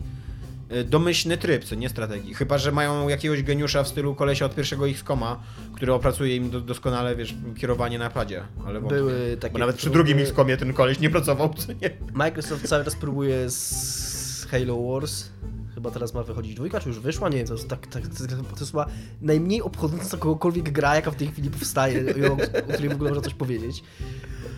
[0.86, 2.34] domyślny tryb, co nie strategii.
[2.34, 5.44] Chyba, że mają jakiegoś geniusza w stylu kolesia od pierwszego X-Koma,
[5.76, 8.44] który opracuje im do, doskonale, wiesz, kierowanie na padzie.
[8.66, 8.98] Ale wątpię.
[8.98, 11.90] Były takie Bo nawet przy drugim X-Komie ten koleś nie pracował, co nie?
[12.14, 15.30] Microsoft cały czas próbuje z Halo Wars.
[15.76, 17.30] Chyba teraz ma wychodzić dwójka, czy już wyszła?
[17.30, 18.86] Nie wiem, to jest, tak, tak, to jest chyba
[19.22, 23.24] najmniej obchodząca kogokolwiek gra, jaka w tej chwili powstaje, o, o której w ogóle można
[23.24, 23.84] coś powiedzieć.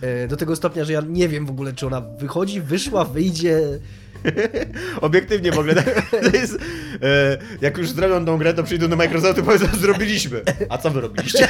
[0.00, 3.60] E, Do tego stopnia, że ja nie wiem w ogóle, czy ona wychodzi, wyszła, wyjdzie.
[5.00, 6.10] Obiektywnie w ogóle, tak?
[6.10, 6.58] To jest,
[7.02, 10.42] e, jak już zrobią tą grę, to przyjdą do Microsoftu i powiedzą, zrobiliśmy.
[10.68, 11.48] A co wy robiliście?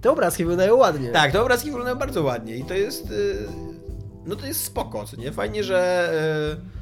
[0.00, 1.08] Te obrazki wyglądają ładnie.
[1.08, 3.36] Tak, te obrazki wyglądają bardzo ładnie i to jest, y,
[4.26, 5.32] no to jest spoko, co nie?
[5.32, 6.10] Fajnie, że,
[6.56, 6.79] y,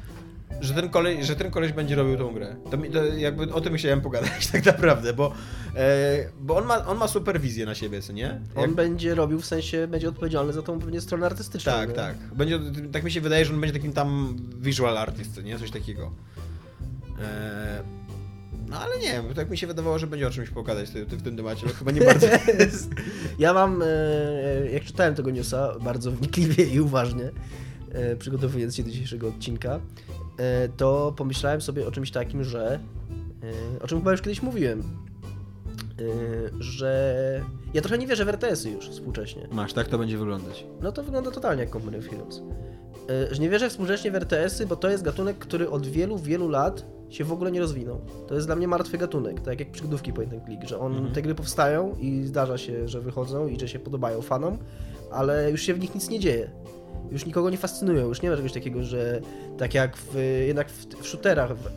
[0.61, 2.55] że, ten koleś, że ten koleś będzie robił tą grę.
[2.71, 5.33] To, mi- to jakby o tym chciałem pogadać tak naprawdę, bo,
[5.75, 8.41] e, bo on, ma, on ma superwizję na siebie, co nie?
[8.55, 11.71] On Jak- będzie robił, w sensie będzie odpowiedzialny za tą pewnie stronę artystyczną.
[11.71, 11.95] Tak, nie?
[11.95, 12.15] tak.
[12.35, 12.59] Będzie,
[12.91, 15.59] tak mi się wydaje, że on będzie takim tam visual artist, co nie?
[15.59, 16.11] Coś takiego.
[17.21, 17.83] E,
[18.69, 21.21] no ale nie wiem, tak mi się wydawało, że będzie o czymś pokazać w, w
[21.23, 22.27] tym temacie, ale chyba nie bardzo.
[23.39, 23.85] Ja mam, e,
[24.73, 27.31] jak czytałem tego newsa bardzo wnikliwie i uważnie,
[27.91, 29.79] e, przygotowując się do dzisiejszego odcinka, e,
[30.77, 32.79] to pomyślałem sobie o czymś takim, że,
[33.79, 36.03] e, o czym chyba już kiedyś mówiłem, e,
[36.59, 37.41] że
[37.73, 39.47] ja trochę nie wierzę w RTS-y już współcześnie.
[39.51, 40.65] Masz, tak to będzie wyglądać.
[40.81, 42.41] No to wygląda totalnie jak Company of Heroes.
[43.31, 46.49] E, Że nie wierzę współcześnie w RTS-y, bo to jest gatunek, który od wielu, wielu
[46.49, 48.01] lat się w ogóle nie rozwinął.
[48.27, 51.13] To jest dla mnie martwy gatunek, tak jak przygodówki point and click, że on, Mhm.
[51.13, 54.57] te gry powstają i zdarza się, że wychodzą i że się podobają fanom,
[55.11, 56.51] ale już się w nich nic nie dzieje.
[57.11, 59.21] Już nikogo nie fascynują, już nie ma czegoś takiego, że
[59.57, 60.15] tak jak w,
[60.47, 61.71] jednak w, w shooterach, w, e,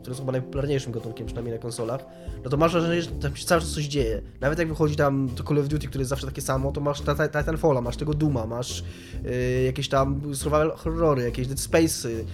[0.00, 2.06] które są chyba najpopularniejszym gatunkiem, przynajmniej na konsolach,
[2.44, 4.22] no to masz wrażenie, że tam się cały czas coś dzieje.
[4.40, 7.02] Nawet jak wychodzi tam to Call of Duty, które jest zawsze takie samo, to masz
[7.02, 8.84] Tita- Titanfalla, masz tego Duma, masz
[9.26, 12.24] y, jakieś tam survival horrory, jakieś Dead Space'y,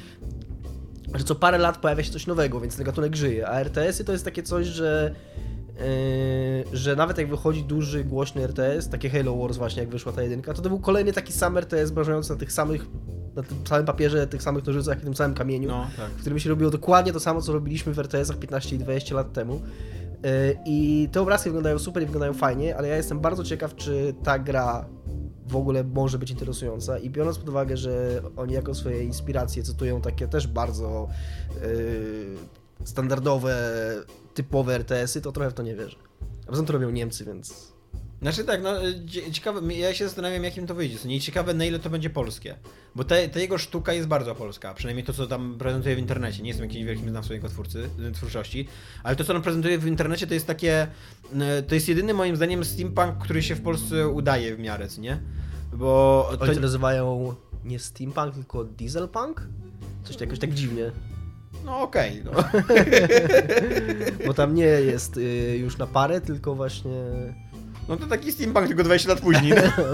[1.15, 3.49] że co parę lat pojawia się coś nowego, więc ten gatunek żyje.
[3.49, 5.52] A RTS-y to jest takie coś, że yy,
[6.73, 10.55] że nawet jak wychodzi duży, głośny RTS, takie Halo Wars właśnie jak wyszła ta jedynka,
[10.55, 12.87] to to był kolejny taki sam RTS bazujący na tych samych,
[13.35, 16.11] na tym samym papierze, tych samych nożycach i tym samym kamieniu No, tak.
[16.11, 19.33] w którym się robiło dokładnie to samo, co robiliśmy w RTS-ach 15 i 20 lat
[19.33, 19.55] temu.
[20.23, 20.31] Yy,
[20.67, 24.39] I te obrazki wyglądają super i wyglądają fajnie, ale ja jestem bardzo ciekaw, czy ta
[24.39, 24.85] gra
[25.47, 30.01] w ogóle może być interesująca i biorąc pod uwagę, że oni jako swoje inspiracje cytują
[30.01, 31.09] takie też bardzo
[31.63, 32.27] yy,
[32.85, 33.57] standardowe,
[34.35, 35.97] typowe RTS-y, to trochę w to nie wierzę.
[36.43, 37.73] A poza tym to robią Niemcy, więc...
[38.23, 38.71] Znaczy tak, no
[39.07, 41.21] cie- ciekawe, ja się zastanawiam jakim to wyjdzie, nie?
[41.21, 42.57] Ciekawe na ile to będzie polskie.
[42.95, 46.43] Bo te, ta jego sztuka jest bardzo polska, przynajmniej to co tam prezentuje w internecie.
[46.43, 48.69] Nie jestem jakimś wielkim znawcą jego twórcy, twórczości,
[49.03, 50.87] ale to co on prezentuje w internecie to jest takie,
[51.41, 55.21] e, to jest jedyny moim zdaniem steampunk, który się w Polsce udaje w miarę, nie?
[55.73, 59.49] Bo to, Oni to nazywają nie steampunk, tylko dieselpunk?
[60.05, 60.93] Coś jakoś tak dziwnie.
[61.65, 62.31] No okej, no.
[64.27, 67.01] Bo tam nie jest y, już na parę, tylko właśnie...
[67.89, 69.53] no to taki steampunk tylko 20 lat później.
[69.53, 69.63] No.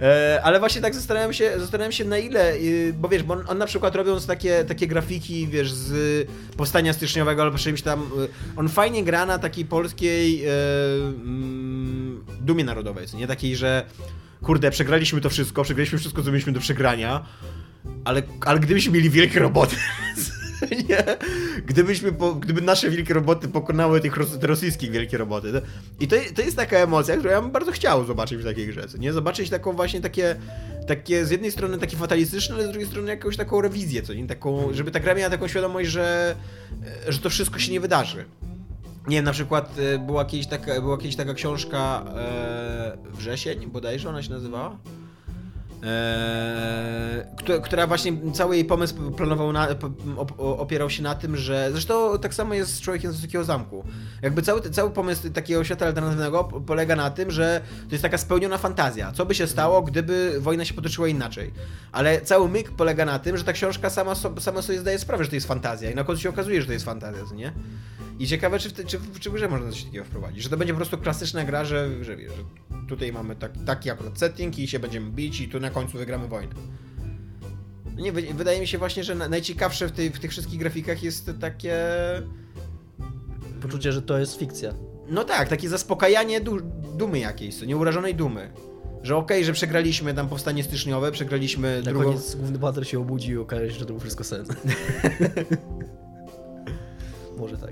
[0.00, 3.44] E, Ale właśnie tak zastanawiam się, zastanawiam się na ile, y, bo wiesz, bo on,
[3.48, 8.28] on na przykład robiąc takie, takie grafiki, wiesz, z powstania styczniowego albo czymś tam, y,
[8.56, 10.50] on fajnie gra na takiej polskiej e,
[11.04, 13.84] mm, dumie narodowej, co nie takiej, że
[14.42, 17.24] kurde, przegraliśmy to wszystko, przegraliśmy wszystko, co mieliśmy do przegrania,
[18.04, 19.76] ale, ale gdybyśmy mieli wielkie roboty,
[20.88, 21.04] nie?
[21.66, 25.52] Gdybyśmy, po, gdyby nasze wielkie roboty pokonały tych ros, te rosyjskich wielkie roboty.
[25.52, 25.60] To,
[26.00, 28.86] I to, to jest taka emocja, którą ja bym bardzo chciał zobaczyć w takiej grze,
[28.98, 29.12] nie?
[29.12, 30.36] Zobaczyć taką właśnie takie,
[30.86, 34.26] takie z jednej strony takie fatalistyczne, ale z drugiej strony jakąś taką rewizję, co nie?
[34.26, 36.36] Taką, żeby ta gra miała taką świadomość, że,
[37.08, 38.24] że to wszystko się nie wydarzy.
[39.08, 44.08] Nie wiem, na przykład e, była kiedyś taka, była kiedyś taka książka e, Wrzesień, bodajże
[44.08, 44.78] ona się nazywała?
[45.82, 49.68] Eee, która, właśnie cały jej pomysł planował na,
[50.16, 53.84] op, opierał się na tym, że zresztą tak samo jest z człowiekiem z Wysokiego Zamku.
[54.22, 58.58] Jakby cały, cały pomysł takiego świata alternatywnego polega na tym, że to jest taka spełniona
[58.58, 59.12] fantazja.
[59.12, 61.52] Co by się stało, gdyby wojna się potoczyła inaczej?
[61.92, 65.30] Ale cały myk polega na tym, że ta książka sama, sama sobie zdaje sprawę, że
[65.30, 67.52] to jest fantazja i na końcu się okazuje, że to jest fantazja, nie?
[68.18, 70.56] I ciekawe, czy w, te, czy, czy w grze można coś takiego wprowadzić, że to
[70.56, 72.44] będzie po prostu klasyczna gra, że, że, że
[72.88, 76.28] tutaj mamy tak, taki akurat setting i się będziemy bić i tu na końcu wygramy
[76.28, 76.54] wojnę.
[77.96, 81.76] Nie, wydaje mi się właśnie, że najciekawsze w, tej, w tych wszystkich grafikach jest takie...
[83.62, 84.74] Poczucie, że to jest fikcja.
[85.08, 86.60] No tak, takie zaspokajanie du
[86.96, 88.52] dumy jakiejś, nieurażonej dumy.
[89.02, 92.04] Że okej, okay, że przegraliśmy tam powstanie styczniowe, przegraliśmy Na drugą...
[92.04, 94.46] koniec główny bohater się obudzi i okaże się, że to był wszystko sen.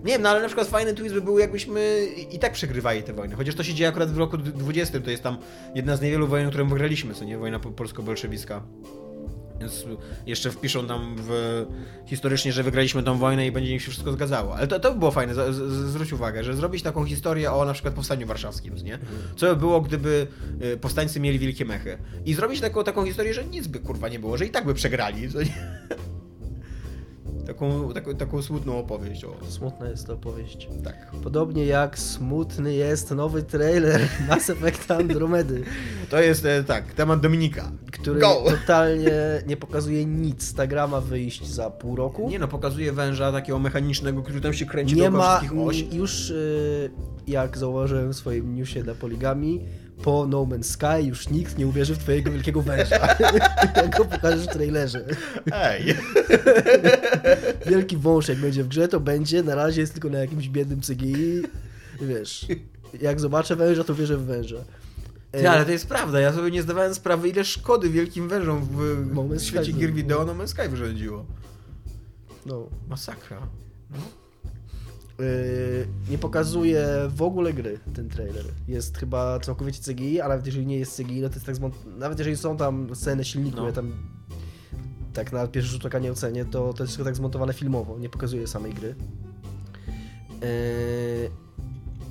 [0.06, 3.12] Nie wiem, no ale na przykład fajny twist by był, jakbyśmy i tak przegrywali te
[3.12, 3.36] wojny.
[3.36, 5.38] Chociaż to się dzieje akurat w roku 20, to jest tam
[5.74, 7.38] jedna z niewielu wojen, którą wygraliśmy, co nie?
[7.38, 8.62] Wojna polsko-bolszewicka.
[9.60, 9.84] Więc
[10.26, 11.64] jeszcze wpiszą tam w,
[12.06, 14.56] historycznie, że wygraliśmy tą wojnę i będzie im się wszystko zgadzało.
[14.56, 15.58] Ale to, to by było fajne, z, z,
[15.90, 18.94] zwróć uwagę, że zrobić taką historię o na przykład powstaniu warszawskim, nie?
[18.94, 19.18] Mhm.
[19.36, 20.26] Co by było, gdyby
[20.62, 21.98] y, powstańcy mieli wielkie mechy.
[22.24, 24.74] I zrobić taką, taką historię, że nic by kurwa nie było, że i tak by
[24.74, 25.86] przegrali, co nie?
[27.46, 29.24] Taką, taką, taką smutną opowieść.
[29.24, 29.34] O.
[29.48, 30.68] Smutna jest to opowieść.
[30.84, 31.10] Tak.
[31.24, 35.64] Podobnie jak smutny jest nowy trailer Mass Effect Andromedy.
[36.10, 37.70] To jest, e, tak, temat Dominika.
[37.92, 38.44] Który Go.
[38.50, 39.12] totalnie
[39.48, 40.54] nie pokazuje nic.
[40.54, 42.28] Ta gra ma wyjść za pół roku.
[42.30, 45.84] Nie no, pokazuje węża takiego mechanicznego, który tam się kręci nie ma, oś.
[45.92, 46.90] Już y,
[47.26, 49.64] jak zauważyłem w swoim newsie na Poligami,
[50.02, 53.16] po No Man's Sky już nikt nie uwierzy w twojego wielkiego węża.
[53.76, 55.04] jak go pokażesz w trailerze.
[55.52, 55.94] Ej.
[57.70, 60.80] Wielki wąż jak będzie w grze, to będzie, na razie jest tylko na jakimś biednym
[60.80, 61.42] CGI.
[62.00, 62.46] Wiesz,
[63.00, 64.64] jak zobaczę węża, to wierzę w węża.
[65.32, 69.06] Ty, ale to jest prawda, ja sobie nie zdawałem sprawy, ile szkody wielkim wężom w,
[69.14, 71.26] no w świecie gier wideo No Man's Sky wyrządziło.
[72.46, 72.68] No.
[72.88, 73.40] Masakra.
[73.90, 73.98] No.
[75.18, 78.44] Yy, nie pokazuje w ogóle gry ten trailer.
[78.68, 81.74] Jest chyba całkowicie CGI, ale nawet jeżeli nie jest CGI, no to jest tak zmont...
[81.98, 83.66] Nawet jeżeli są tam sceny silniku, no.
[83.66, 83.92] ja tam
[85.12, 88.08] tak na pierwszy rzut oka nie ocenię, to, to jest wszystko tak zmontowane filmowo, nie
[88.08, 88.94] pokazuje samej gry.
[90.42, 91.30] Yy,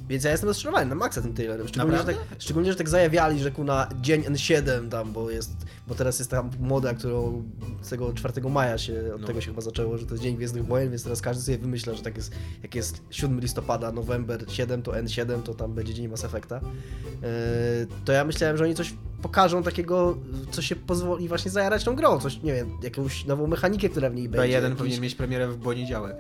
[0.10, 1.68] więc ja jestem rozczarowany na maksa tym trailerem.
[1.68, 5.52] Szczególnie, że tak, szczególnie, że tak zajawiali, że ku na dzień N7 tam, bo jest,
[5.88, 7.44] bo teraz jest tam moda, którą
[7.82, 9.28] z tego 4 maja się, od no.
[9.28, 11.94] tego się chyba zaczęło, że to jest Dzień Gwiezdnych Wojen, więc teraz każdy sobie wymyśla,
[11.94, 12.32] że tak jest,
[12.64, 16.62] jak jest 7 listopada, November 7, to N7, to tam będzie Dzień Mass Effecta.
[16.62, 20.18] Yy, to ja myślałem, że oni coś pokażą takiego,
[20.52, 24.16] co się pozwoli właśnie zajarać tą grą, coś, nie wiem, jakąś nową mechanikę, która w
[24.16, 24.58] niej będzie.
[24.58, 24.78] B1 jakiś...
[24.78, 26.16] powinien mieć premierę w poniedziałek.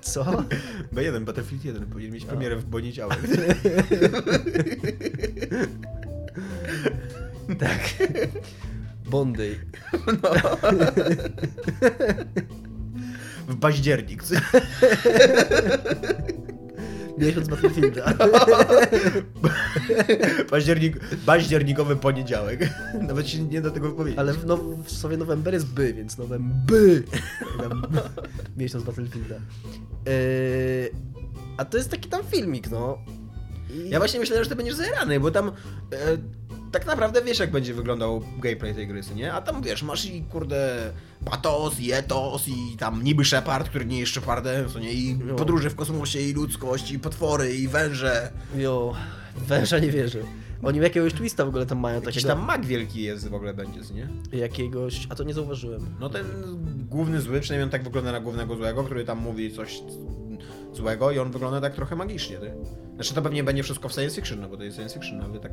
[0.00, 0.24] Co?
[0.94, 3.18] B1, Battlefield 1 powinien mieć premierę w poniedziałek.
[7.58, 7.80] tak.
[9.10, 9.58] Bondy.
[10.06, 10.30] No.
[13.48, 14.22] w październik.
[17.18, 18.14] Miesiąc Battlefielda.
[20.50, 22.68] Październik, październikowy poniedziałek.
[23.00, 24.18] Nawet się nie da tego powiedzieć.
[24.18, 27.02] Ale w, now, w sobie November jest by, więc November.
[28.56, 29.34] Miesiąc Battlefielda.
[29.34, 30.90] Yy,
[31.56, 32.98] a to jest taki tam filmik, no.
[33.70, 33.88] I...
[33.88, 35.48] Ja właśnie myślałem, że to będziesz zajerany, bo tam...
[35.48, 35.52] E,
[36.72, 39.32] tak naprawdę wiesz, jak będzie wyglądał gameplay tej gry, nie?
[39.32, 40.92] A tam wiesz, masz i kurde
[41.24, 44.92] patos, i etos, i tam niby Shepard, który nie jest Shepardem, co nie?
[44.92, 45.34] I jo.
[45.34, 48.32] podróże w kosmosie, i ludzkość, i potwory, i węże.
[48.56, 48.94] Jo,
[49.36, 50.18] węża nie wierzę.
[50.62, 52.00] Oni jakiegoś twista w ogóle tam mają.
[52.00, 52.28] Jakiś takiego...
[52.28, 54.08] tam mag wielki jest w ogóle będzie, nie?
[54.38, 55.86] Jakiegoś, a to nie zauważyłem.
[56.00, 56.24] No ten
[56.90, 59.82] główny zły, przynajmniej on tak wygląda na głównego złego, który tam mówi coś
[60.72, 62.52] złego i on wygląda tak trochę magicznie, ty.
[62.94, 65.40] Znaczy to pewnie będzie wszystko w science fiction, no bo to jest science fiction, ale
[65.40, 65.52] tak...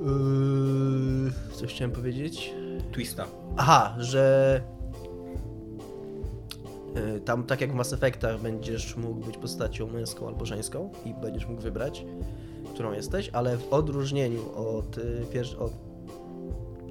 [0.00, 2.54] Yy, coś chciałem powiedzieć?
[2.92, 3.26] Twista.
[3.56, 4.60] Aha, że
[6.94, 11.14] yy, tam tak jak w Mass Effectach będziesz mógł być postacią męską albo żeńską i
[11.14, 12.04] będziesz mógł wybrać,
[12.74, 14.96] którą jesteś, ale w odróżnieniu od,
[15.34, 15.72] yy, od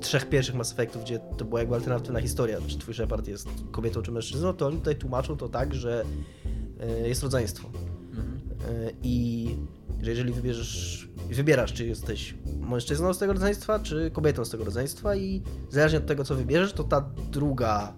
[0.01, 4.01] trzech pierwszych Mass Effectów, gdzie to była jakby alternatywna historia, czy twój Shepard jest kobietą
[4.01, 6.05] czy mężczyzną, to oni tutaj tłumaczą to tak, że
[7.05, 7.69] jest rodzeństwo.
[8.09, 8.39] Mhm.
[9.03, 9.47] I
[10.01, 15.15] że jeżeli wybierzesz, wybierasz, czy jesteś mężczyzną z tego rodzeństwa, czy kobietą z tego rodzeństwa
[15.15, 17.93] i zależnie od tego, co wybierzesz, to ta druga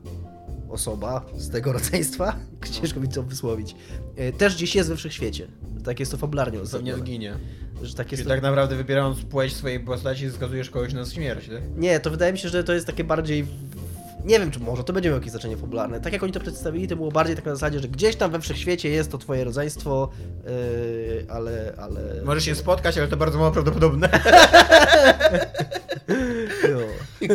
[0.69, 2.35] osoba z tego rodzeństwa,
[2.81, 3.75] ciężko mi to wysłowić,
[4.15, 5.47] e, też gdzieś jest we wszechświecie.
[5.83, 6.99] Tak jest to fabularnie Pewnie uzasadnione.
[7.03, 7.33] zginie.
[7.81, 8.29] Że tak jest Czyli to...
[8.29, 11.61] tak naprawdę wybierając płeć swojej postaci skazujesz kogoś na śmierć, tak?
[11.77, 13.45] Nie, to wydaje mi się, że to jest takie bardziej.
[14.27, 16.01] Nie wiem, czy może to będzie miało jakieś znaczenie fabularne.
[16.01, 18.39] Tak jak oni to przedstawili, to było bardziej tak na zasadzie, że gdzieś tam we
[18.39, 20.09] wszechświecie jest to twoje rodzeństwo,
[20.45, 21.73] yy, ale.
[21.77, 22.01] ale...
[22.25, 24.09] Możesz się spotkać, ale to bardzo mało prawdopodobne.
[26.69, 26.79] No.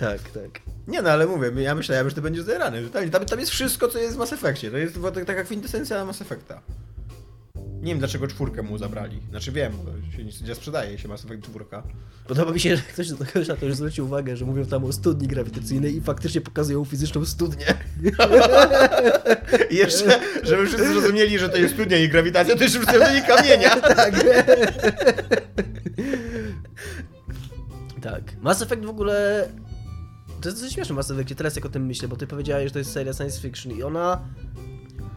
[0.00, 0.60] tak, tak.
[0.88, 2.88] Nie no, ale mówię, ja myślałem, że to będzie zerany.
[3.12, 4.70] Tam, tam jest wszystko, co jest w Mass Effectie.
[4.70, 6.60] To jest taka tak kwintesencja Mass Effecta.
[7.82, 9.20] Nie wiem, dlaczego czwórkę mu zabrali.
[9.30, 11.82] Znaczy wiem, bo się nie sprzedaje się Mass Effect czwórka.
[12.28, 14.92] Podoba mi się, że ktoś, ktoś na to już zwrócił uwagę, że mówią tam o
[14.92, 17.66] studni grawitacyjnej i faktycznie pokazują fizyczną studnię.
[19.70, 23.12] I jeszcze, żeby wszyscy zrozumieli, że to jest studnia i grawitacja, to jeszcze wrzucają do
[23.12, 23.76] niej kamienia.
[23.80, 24.24] tak.
[28.02, 28.22] tak.
[28.42, 29.48] Mass Effect w ogóle...
[30.40, 32.70] To jest dosyć śmieszne Mass Effect, teraz jak o tym myślę, bo ty powiedziałeś, że
[32.70, 34.20] to jest seria science fiction i ona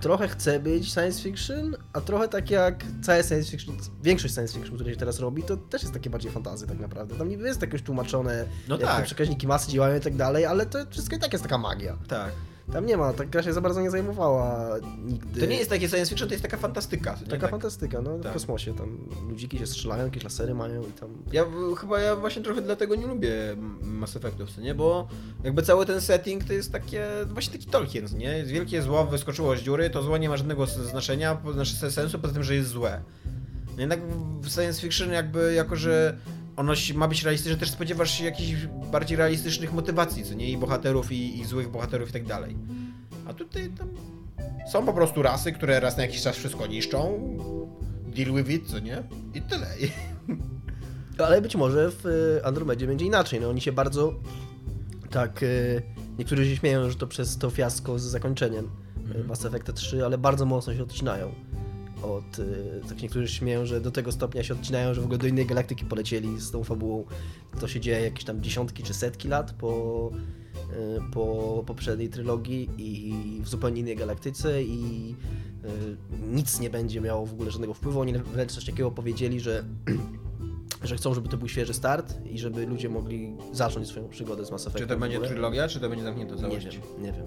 [0.01, 4.75] trochę chce być science fiction, a trochę tak jak całe science fiction, większość science fiction,
[4.75, 7.15] które się teraz robi, to też jest takie bardziej fantazy tak naprawdę.
[7.15, 8.97] Tam niby jest jakoś tłumaczone, No jak tak.
[8.97, 11.97] te przekaźniki masy działają i tak dalej, ale to wszystko i tak jest taka magia.
[12.07, 12.31] Tak.
[12.73, 14.69] Tam nie ma, ta gra się za bardzo nie zajmowała
[15.05, 15.39] nigdy.
[15.41, 17.13] To nie jest takie science fiction, to jest taka fantastyka.
[17.13, 17.51] Taka tak.
[17.51, 18.31] fantastyka, no Tak.
[18.31, 18.97] w kosmosie, tam
[19.29, 21.09] ludziki się strzelają, jakieś lasery mają i tam...
[21.31, 21.45] Ja
[21.77, 23.31] chyba ja właśnie trochę dlatego nie lubię
[23.81, 24.75] Mass Effectów, nie?
[24.75, 25.07] Bo
[25.43, 28.37] jakby cały ten setting to jest takie, właśnie taki Tolkien, nie?
[28.37, 32.33] Jest wielkie zło wyskoczyło z dziury, to zło nie ma żadnego znaczenia, znaczy sensu, poza
[32.33, 33.01] tym, że jest złe.
[33.75, 33.99] No jednak
[34.41, 36.17] w science fiction jakby, jako że
[36.59, 40.51] ono ma być realistyczne, też spodziewasz się jakichś bardziej realistycznych motywacji, co nie?
[40.51, 42.57] I bohaterów, i, i złych bohaterów i tak dalej.
[43.27, 43.87] A tutaj tam
[44.71, 47.19] są po prostu rasy, które raz na jakiś czas wszystko niszczą,
[48.07, 49.03] deal with it, co nie?
[49.33, 49.67] I tyle.
[51.25, 54.13] Ale być może w y, Andromedzie będzie inaczej, no oni się bardzo...
[55.09, 55.81] Tak, y,
[56.17, 59.25] niektórzy się śmieją, że to przez to fiasko z zakończeniem Mhm.
[59.25, 61.35] y, Mass Effecta 3, ale bardzo mocno się odcinają
[62.03, 62.39] od...
[62.39, 65.45] y, Tak niektórzy śmieją, że do tego stopnia się odcinają, że w ogóle do innej
[65.45, 67.05] galaktyki polecieli z tą fabułą.
[67.59, 70.11] To się dzieje jakieś tam dziesiątki czy setki lat po,
[70.55, 75.15] y, po poprzedniej trylogii i w zupełnie innej galaktyce i
[75.65, 75.67] y,
[76.31, 77.99] nic nie będzie miało w ogóle żadnego wpływu.
[77.99, 79.63] Oni wręcz coś takiego powiedzieli, że
[80.83, 84.51] że chcą, żeby to był świeży start i żeby ludzie mogli zacząć swoją przygodę z
[84.51, 84.87] Mass Effectem.
[84.87, 86.65] Czy to będzie trylogia, czy to będzie zamknięta Nie całość?
[86.65, 87.25] wiem, nie wiem.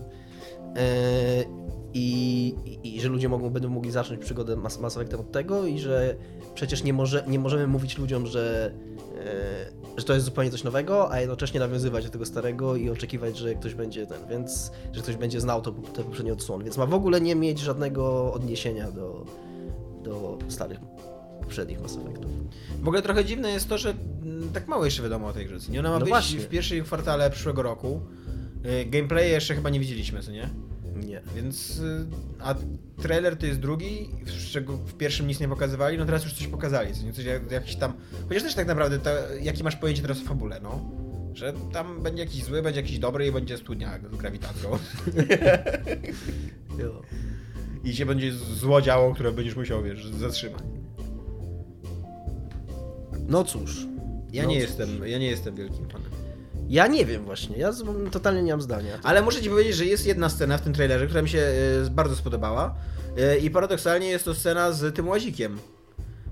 [0.76, 5.32] E, i, i, I że ludzie mogą, będą mogli zacząć przygodę Mass, Mass Effectem od
[5.32, 6.16] tego i że
[6.54, 8.72] przecież nie, może, nie możemy mówić ludziom, że,
[9.18, 13.38] e, że to jest zupełnie coś nowego, a jednocześnie nawiązywać do tego starego i oczekiwać,
[13.38, 16.86] że ktoś będzie ten, więc, że ktoś będzie znał to, te poprzednie odsłony, więc ma
[16.86, 19.26] w ogóle nie mieć żadnego odniesienia do,
[20.04, 20.78] do starych
[21.42, 22.30] poprzednich Mass Effectów.
[22.82, 25.56] W ogóle trochę dziwne jest to, że mm, tak mało jeszcze wiadomo o tej grze.
[25.72, 25.80] Nie?
[25.80, 26.40] Ona ma No być właśnie.
[26.40, 28.00] w pierwszym kwartale przyszłego roku.
[28.82, 30.48] Y, Gameplay jeszcze chyba nie widzieliśmy, co nie?
[30.96, 31.20] Nie.
[31.36, 31.78] Więc.
[31.78, 32.06] y,
[32.40, 32.54] A
[33.02, 36.46] trailer to jest drugi, z czego w pierwszym nic nie pokazywali, no teraz już coś
[36.46, 36.90] pokazali?
[37.12, 37.92] Coś jak, jakiś tam.
[38.28, 39.10] Chociaż też tak naprawdę, to,
[39.42, 40.90] jakie masz pojęcie teraz o fabule, no?
[41.34, 44.70] Że tam będzie jakiś zły, będzie jakiś dobry i będzie studnia z grawitacją.
[47.84, 50.62] I się będzie zło działo, które będziesz musiał, wiesz, zatrzymać.
[53.28, 53.86] No cóż.
[54.32, 54.68] Ja No nie cóż.
[54.68, 56.10] jestem, ja nie jestem wielkim fanem.
[56.68, 57.72] Ja nie wiem właśnie, ja
[58.10, 58.98] totalnie nie mam zdania.
[59.02, 61.38] Ale muszę ci powiedzieć, że jest jedna scena w tym trailerze, która mi się
[61.86, 62.74] e, bardzo spodobała.
[63.18, 65.58] E, I paradoksalnie jest to scena z tym łazikiem.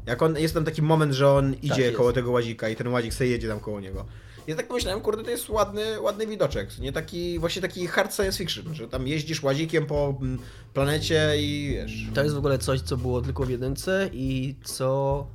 [0.07, 2.89] Jak on, jest tam taki moment, że on idzie Tak koło tego łazika i ten
[2.89, 4.05] łazik sobie jedzie tam koło niego.
[4.47, 6.79] Ja tak pomyślałem, kurde, to jest ładny, ładny widoczek.
[6.79, 10.39] Nie taki, właśnie taki hard science fiction, że tam jeździsz łazikiem po mm,
[10.75, 12.07] planecie i wiesz.
[12.15, 15.27] To jest w ogóle coś, co było tylko w jedynce i co...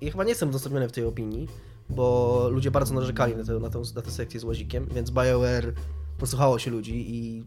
[0.00, 1.48] I chyba nie jestem udostępniony w tej opinii,
[1.92, 5.74] bo ludzie bardzo narzekali na tę, na tę, na tę sekcję z łazikiem, więc BioWare
[6.18, 7.44] posłuchało się ludzi i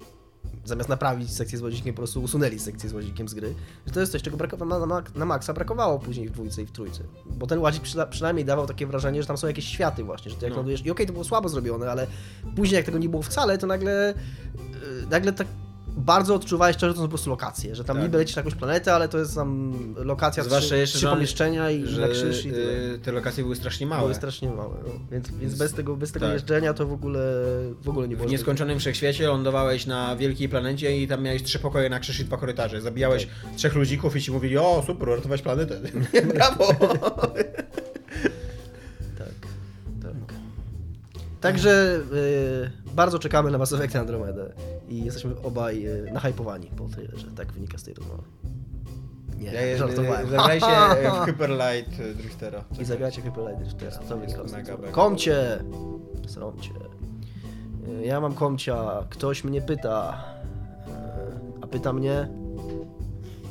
[0.66, 3.56] zamiast naprawić sekcję z łazikiem, po prostu usunęli sekcję z łazikiem z gry.
[3.86, 6.66] Że to jest coś, czego brakowało na, na, na maksa brakowało później w dwójce i
[6.66, 7.04] w trójce.
[7.26, 10.38] Bo ten łazik przyna, przynajmniej dawał takie wrażenie, że tam są jakieś światy właśnie, że
[10.38, 10.58] ty jak No.
[10.58, 10.86] lądujesz...
[10.86, 12.08] I okej, to było słabo zrobione, ale
[12.56, 14.14] później jak tego nie było wcale, to nagle...
[14.56, 15.48] yy, nagle tak
[15.98, 18.04] bardzo odczuwałeś to, że to są po prostu lokacje, że tam Tak.
[18.06, 21.72] niby lecisz na jakąś planetę, ale to jest tam lokacja, Zwłaszcza trzy, jeszcze, trzy pomieszczenia
[21.72, 22.94] i że na krzyż i tyle.
[22.94, 24.02] y, te lokacje były strasznie małe.
[24.02, 24.92] Były strasznie małe, no.
[25.12, 26.34] więc, więc bez tego, bez tego tak.
[26.34, 27.20] jeżdżenia to w ogóle,
[27.82, 28.28] w ogóle nie było.
[28.28, 32.26] W nieskończonym wszechświecie lądowałeś na wielkiej planecie i tam miałeś trzy pokoje na krzyż i
[32.26, 32.82] dwa korytarze.
[32.82, 35.80] Zabijałeś trzech ludzików i ci mówili, o super, uratować planetę.
[36.34, 36.68] Brawo!
[39.18, 39.30] Tak,
[40.02, 40.34] tak.
[41.42, 44.42] Także y, bardzo czekamy na Mass Effect Andromeda
[44.90, 48.24] i jesteśmy obaj y, nahypowani po trailerze, tak wynika z tej rozmowy.
[49.38, 50.30] Nie, Ja, żartowałem.
[50.30, 50.68] Zagrajcie
[51.22, 52.64] w Hyper Light Driftera.
[52.82, 54.92] I zagracie Hyper Light Driftera, to jest wynika z tej.
[54.92, 55.64] Komcie!
[56.28, 56.72] Sromcie.
[58.02, 60.24] Ja mam komcia, ktoś mnie pyta.
[61.62, 62.30] A pyta mnie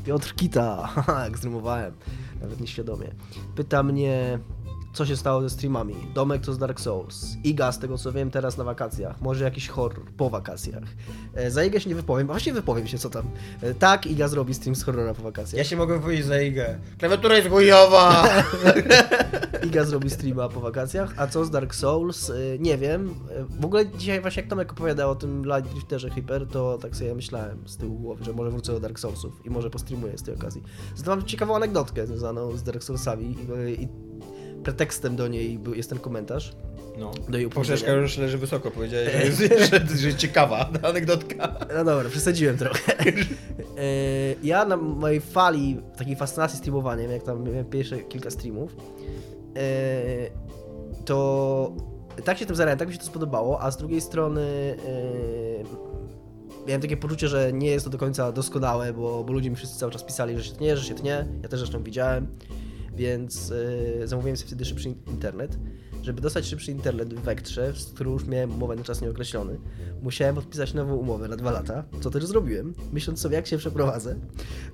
[0.05, 0.89] Piotr Kita.
[1.25, 1.95] Jak zrymowałem.
[2.41, 3.09] Nawet nieświadomie.
[3.57, 4.39] Pyta mnie,
[4.95, 5.95] co się stało ze streamami.
[6.15, 7.27] Domek to z Dark Souls.
[7.45, 9.21] Iga, z tego co wiem, teraz na wakacjach.
[9.21, 10.83] Może jakiś horror po wakacjach.
[11.35, 13.25] E, Za Igę się nie wypowiem, właśnie wypowiem się, co tam.
[13.63, 15.59] E, Tak, Iga zrobi stream z horrora po wakacjach.
[15.59, 16.79] Ja się mogę wypowiedzieć za IGę.
[16.99, 18.29] Klawiatura jest chujowa!
[19.67, 22.29] Iga zrobi streama po wakacjach, a co z Dark Souls?
[22.31, 23.09] Y, Nie wiem.
[23.11, 23.15] Y,
[23.61, 27.15] W ogóle dzisiaj właśnie jak Tomek opowiadał o tym Light Drifterze Hyper, to tak sobie
[27.15, 30.35] myślałem z tyłu głowy, że może wrócę do Dark Soulsów i może postreamuję z tej
[30.35, 30.63] okazji.
[31.07, 33.37] Mam ciekawą anegdotkę związaną z Dark Soulsami
[33.77, 33.89] i, i
[34.65, 36.53] pretekstem do niej był, jest ten komentarz.
[36.99, 37.13] No.
[37.29, 41.57] Do jej Poprzeczka już leży wysoko, powiedziałeś, że, jest- że, że ciekawa anegdotka.
[41.77, 42.93] No dobra, przesadziłem trochę.
[43.09, 48.77] Y, ja na mojej fali takiej fascynacji streamowaniem, jak tam miałem pierwsze kilka streamów, y,
[51.05, 51.73] to
[52.25, 54.75] tak się tym zarałem, tak mi się to spodobało, a z drugiej strony y,
[56.67, 59.79] miałem takie poczucie, że nie jest to do końca doskonałe, bo, bo ludzie mi wszyscy
[59.79, 61.27] cały czas pisali, że się tnie, że się tnie.
[61.43, 62.27] Ja też zresztą widziałem,
[62.97, 65.59] więc y, zamówiłem sobie wtedy szybszy internet.
[66.05, 69.59] Żeby dostać szybszy internet w Vectrze, z którym już miałem umowę na czas nieokreślony,
[70.03, 72.75] musiałem podpisać nową umowę na dwa lata, co też zrobiłem.
[72.93, 74.17] Myśląc sobie, jak się przeprowadzę,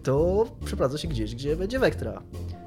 [0.02, 2.22] to przeprowadzę się gdzieś, gdzie będzie Vectra.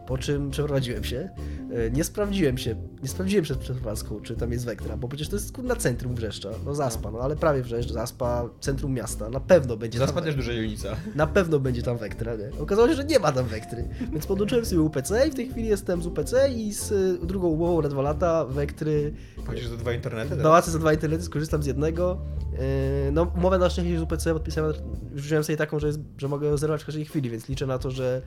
[0.07, 1.29] Po czym przeprowadziłem się.
[1.71, 5.35] E, Nie sprawdziłem się, nie sprawdziłem przed przeprowadzką, czy tam jest Vectra, bo przecież to
[5.35, 6.49] jest kurna centrum Wrzeszcza.
[6.65, 9.29] No Zaspa, no ale prawie Wrzeszcz, Zaspa, centrum miasta.
[9.29, 10.95] Na pewno będzie Zaspa tam też duża dzielnica.
[11.15, 12.49] na pewno będzie tam Vectra, nie?
[12.61, 15.67] Okazało się, że nie ma tam Vectry, więc podłączyłem sobie UPC i w tej chwili
[15.67, 19.13] jestem z UPC i z y, drugą umową na dwa lata Vectry.
[19.47, 20.35] Chodzisz za dwa internety?
[20.35, 22.21] Pałacę za dwa internety, skorzystam z jednego.
[22.51, 24.73] Yy, No, umowę na szczęście z UPC podpisałem,
[25.11, 27.79] wziąłem sobie taką, że, jest, że mogę ją zerwać w każdej chwili, więc liczę na
[27.79, 28.21] to, że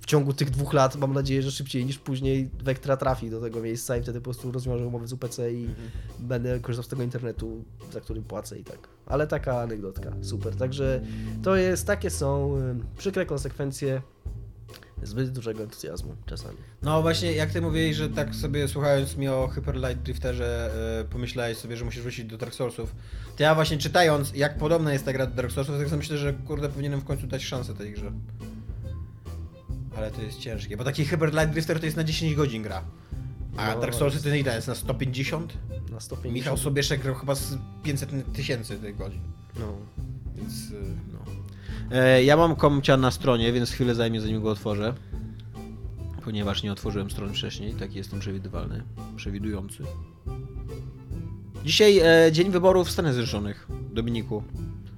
[0.00, 3.60] w ciągu tych dwóch lat, mam nadzieję, że szybciej niż później Vectra trafi do tego
[3.60, 5.68] miejsca i wtedy po prostu rozwiążę umowę z UPC i
[6.18, 8.88] będę korzystał z tego internetu, za który płacę i tak.
[9.06, 10.56] Ale taka anegdotka, super.
[10.56, 11.00] Także
[11.42, 14.02] to jest, takie są y, przykre konsekwencje
[15.02, 16.56] zbyt dużego entuzjazmu czasami.
[16.82, 21.04] No właśnie, jak ty mówiłeś, że tak sobie słuchając mi o Hyper Light Drifterze yy,
[21.04, 22.94] pomyślałeś sobie, że musisz wrócić do Dark Soulsów,
[23.36, 26.18] to ja właśnie czytając, jak podobna jest ta gra do Dark Soulsów, tak sobie myślę,
[26.18, 28.12] że kurde, powinienem w końcu dać szansę tej grze.
[29.96, 32.84] Ale to jest ciężkie, bo taki Hyper Light Drifter to jest na 10 godzin gra.
[33.56, 35.52] A No, Dark Soulsy to nie jest na 150?
[35.90, 36.34] Na 150.
[36.34, 39.20] Michał Sobieszek chyba z 500 tysięcy tych godzin.
[39.58, 39.76] No.
[40.36, 41.18] Więc y, no.
[41.90, 44.94] E, ja mam komcia na stronie, więc chwilę zajmie zanim go otworzę.
[46.24, 48.82] Ponieważ nie otworzyłem strony wcześniej, taki jestem przewidywalny,
[49.16, 49.82] przewidujący.
[51.64, 53.66] Dzisiaj e, dzień wyborów w Stanach Zjednoczonych.
[53.92, 54.42] Dominiku.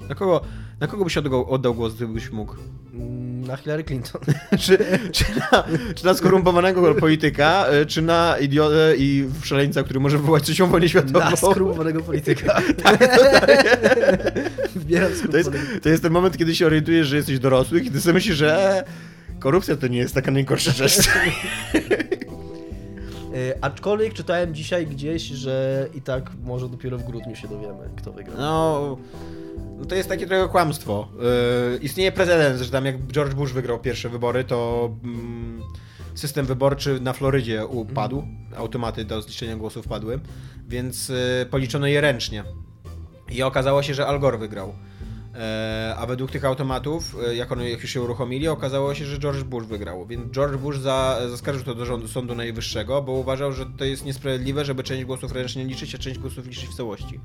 [0.09, 0.41] Na kogo,
[0.81, 2.55] na kogo byś oddał, oddał głos, gdybyś mógł?
[2.95, 4.21] Mm, Na Hillary Clinton.
[4.61, 4.79] czy,
[5.13, 5.65] czy, na,
[5.95, 10.89] czy na skorumpowanego polityka, e, czy na idiotę i szaleńca, który może wywołać trzecią wojnę
[10.89, 11.19] światową?
[11.19, 12.61] Na skrupowanego polityka.
[12.61, 12.99] Wybieram
[14.54, 14.54] To
[14.89, 15.81] jest, skrupowanego.
[15.83, 18.85] to jest ten moment, kiedy się orientujesz, że jesteś dorosły, kiedy sobie myślisz, że
[19.39, 20.99] korupcja to nie jest taka najgorsza rzecz.
[23.35, 28.13] E, aczkolwiek czytałem dzisiaj gdzieś, że i tak może dopiero w grudniu się dowiemy, kto
[28.13, 28.37] wygrał.
[28.39, 28.97] No,
[29.79, 31.09] no to jest takie trochę kłamstwo.
[31.73, 35.63] Yy, istnieje precedens, że tam jak George Bush wygrał pierwsze wybory, to mm,
[36.15, 38.25] system wyborczy na Florydzie upadł.
[38.57, 40.21] Automaty do zliczenia głosów padły,
[40.69, 41.17] więc yy,
[41.51, 42.45] policzono je ręcznie.
[43.31, 44.75] I okazało się, że Al Gore wygrał.
[45.35, 49.19] E, a według tych automatów, e, jak one jak już się uruchomili, okazało się, że
[49.19, 50.07] George Bush wygrał.
[50.07, 54.05] Więc George Bush za, zaskarżył to do rządu, Sądu Najwyższego, bo uważał, że to jest
[54.05, 57.21] niesprawiedliwe, żeby część głosów ręcznie liczyć, a część głosów liczyć w całości.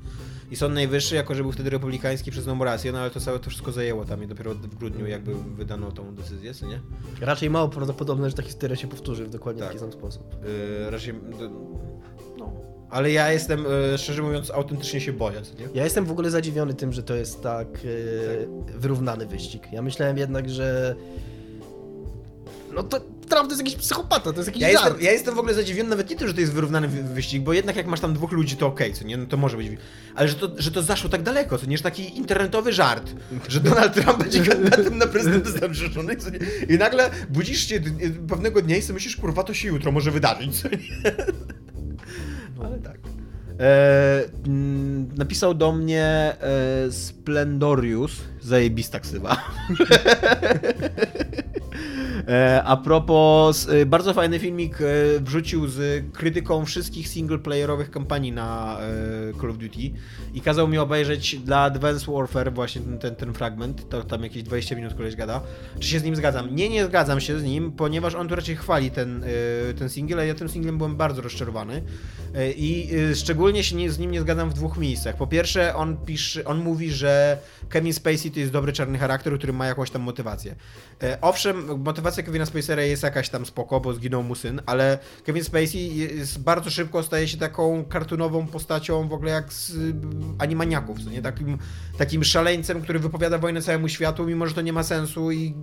[0.50, 3.38] I Sąd Najwyższy, jako że był wtedy republikański, przyznał mu rację, no ale to całe
[3.38, 6.80] to wszystko zajęło tam i dopiero w grudniu jakby wydano tą decyzję, co nie?
[7.20, 9.68] Raczej mało prawdopodobne, że ta historia się powtórzy w dokładnie Tak.
[9.68, 10.36] taki sam sposób.
[10.82, 11.14] Yy, raczej,
[12.38, 12.79] no.
[12.90, 15.68] Ale ja jestem, yy, szczerze mówiąc, autentycznie się boję, nie?
[15.74, 19.62] Ja jestem w ogóle zadziwiony tym, że to jest tak e, wyrównany wyścig.
[19.72, 20.94] Ja myślałem jednak, że
[22.74, 24.84] no to Trump to jest jakiś psychopata, to jest jakiś Ja żart.
[24.84, 27.42] jestem, ja jestem w ogóle zadziwiony nawet nie tym, że to jest wyrównany wy- wyścig,
[27.42, 29.16] bo jednak jak masz tam dwóch ludzi, to okej, co nie?
[29.16, 29.68] No to może być.
[30.14, 31.76] Ale że to, że to zaszło tak daleko, co nie?
[31.76, 33.10] Że taki internetowy żart,
[33.48, 36.38] że Donald Trump będzie kandydatem na prezydenta Stanów Zjednoczonych, co nie?
[36.68, 37.80] I nagle budzisz się
[38.28, 40.78] pewnego dnia i sobie myślisz, kurwa, to się jutro może wydarzyć, co nie?
[42.64, 42.98] Ale tak.
[43.60, 46.36] E, mm, napisał do mnie e,
[46.92, 49.36] Splendorius, zajebista ksywa.
[52.28, 54.84] E, a propos, e, bardzo fajny filmik e,
[55.20, 59.90] wrzucił z krytyką wszystkich singleplayerowych kampanii na e, Call of Duty
[60.34, 64.42] i kazał mi obejrzeć dla Advanced Warfare właśnie ten, ten, ten fragment, to tam jakieś
[64.42, 65.40] 20 minut koleś gada.
[65.78, 66.54] Czy się z nim zgadzam?
[66.54, 69.24] Nie, nie zgadzam się z nim, ponieważ on tu raczej chwali ten,
[69.78, 71.82] ten single, a ja tym singlem byłem bardzo rozczarowany
[72.56, 75.16] i e, szczególnie się nie, z nim nie zgadzam w dwóch miejscach.
[75.16, 79.52] Po pierwsze, on pisze, on mówi, że Kevin Spacey to jest dobry czarny charakter, który
[79.52, 80.54] ma jakąś tam motywację.
[81.20, 85.96] Owszem, motywacja Kevina Spacera jest jakaś tam spoko, bo zginął mu syn, ale Kevin Spacey
[85.96, 89.94] jest bardzo szybko staje się taką kartunową postacią w ogóle jak z y,
[90.38, 91.22] animaniaków, co nie?
[91.22, 91.58] Takim,
[91.98, 95.54] takim szaleńcem, który wypowiada wojnę całemu światu, mimo że to nie ma sensu i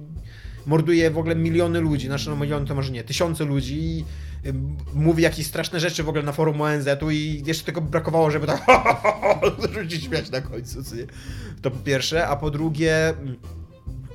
[0.65, 4.05] morduje w ogóle miliony ludzi, znaczy no miliony to może nie, tysiące ludzi i
[4.45, 4.53] y,
[4.93, 8.65] mówi jakieś straszne rzeczy w ogóle na forum ONZ-u i jeszcze tylko brakowało, żeby tak
[9.73, 11.05] rzucić śmiać na końcu, co nie?
[11.61, 13.13] To po pierwsze, a po drugie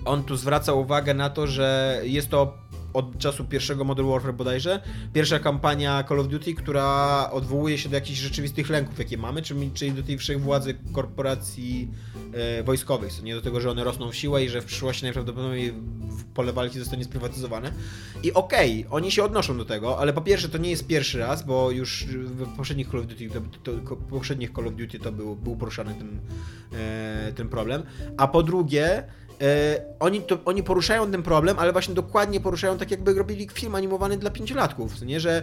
[0.05, 4.83] on tu zwraca uwagę na to, że jest to od czasu pierwszego Modern Warfare bodajże,
[5.13, 9.43] pierwsza kampania Call of Duty, która odwołuje się do jakichś rzeczywistych lęków, jakie mamy,
[9.75, 11.89] czyli, do tej wszechwładzy korporacji
[12.33, 15.75] e, wojskowych, nie do tego, że one rosną w siłę i że w przyszłości najprawdopodobniej
[16.35, 17.73] pole walki zostanie sprywatyzowane.
[18.23, 21.47] I okej, oni się odnoszą do tego, ale po pierwsze to nie jest pierwszy raz,
[21.47, 25.37] bo już w poprzednich Call of Duty, to, to, poprzednich Call of Duty to był,
[25.37, 26.21] był poruszany ten,
[26.81, 27.83] e, ten problem,
[28.17, 29.05] a po drugie
[30.01, 34.17] oni, to, oni poruszają ten problem, ale właśnie dokładnie poruszają tak, jakby robili film animowany
[34.17, 35.43] dla pięciolatków, nie, że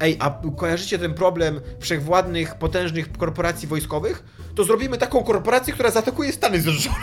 [0.00, 4.24] ej, a kojarzycie ten problem wszechwładnych, potężnych korporacji wojskowych?
[4.58, 6.96] To zrobimy taką korporację, która zaatakuje Stany Zjednoczone.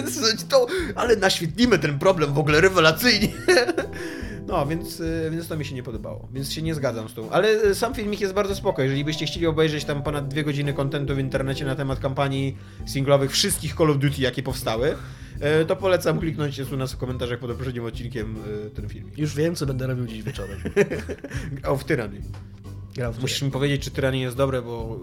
[0.48, 3.28] to, ale naświetlimy ten problem w ogóle rewelacyjnie.
[4.46, 7.30] No, więc, y, więc to mi się nie podobało, więc się nie zgadzam z tą.
[7.30, 8.82] Ale y, sam filmik jest bardzo spoko.
[8.82, 12.56] Jeżeli byście chcieli obejrzeć tam ponad dwie godziny kontentu w internecie na temat kampanii
[12.86, 14.96] singlowych wszystkich Call of Duty, jakie powstały,
[15.62, 18.36] y, to polecam kliknąć jest u nas w komentarzach pod poprzednim odcinkiem
[18.74, 19.18] ten filmik.
[19.18, 20.58] Już wiem, co będę robił dziś wieczorem.
[21.68, 22.20] O, w Tyranii.
[22.94, 25.00] Grał w Musisz mi powiedzieć, czy Tyranie jest dobre, bo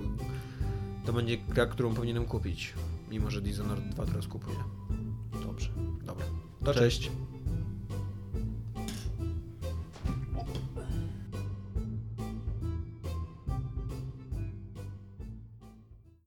[1.10, 2.74] to będzie gra, którą powinienem kupić.
[3.12, 4.57] Mimo, że Dishonored 2 teraz kupuję.
[5.43, 5.70] Dobrze.
[6.05, 6.26] Dobra.
[6.64, 6.97] To Cześć.
[6.99, 7.12] cześć.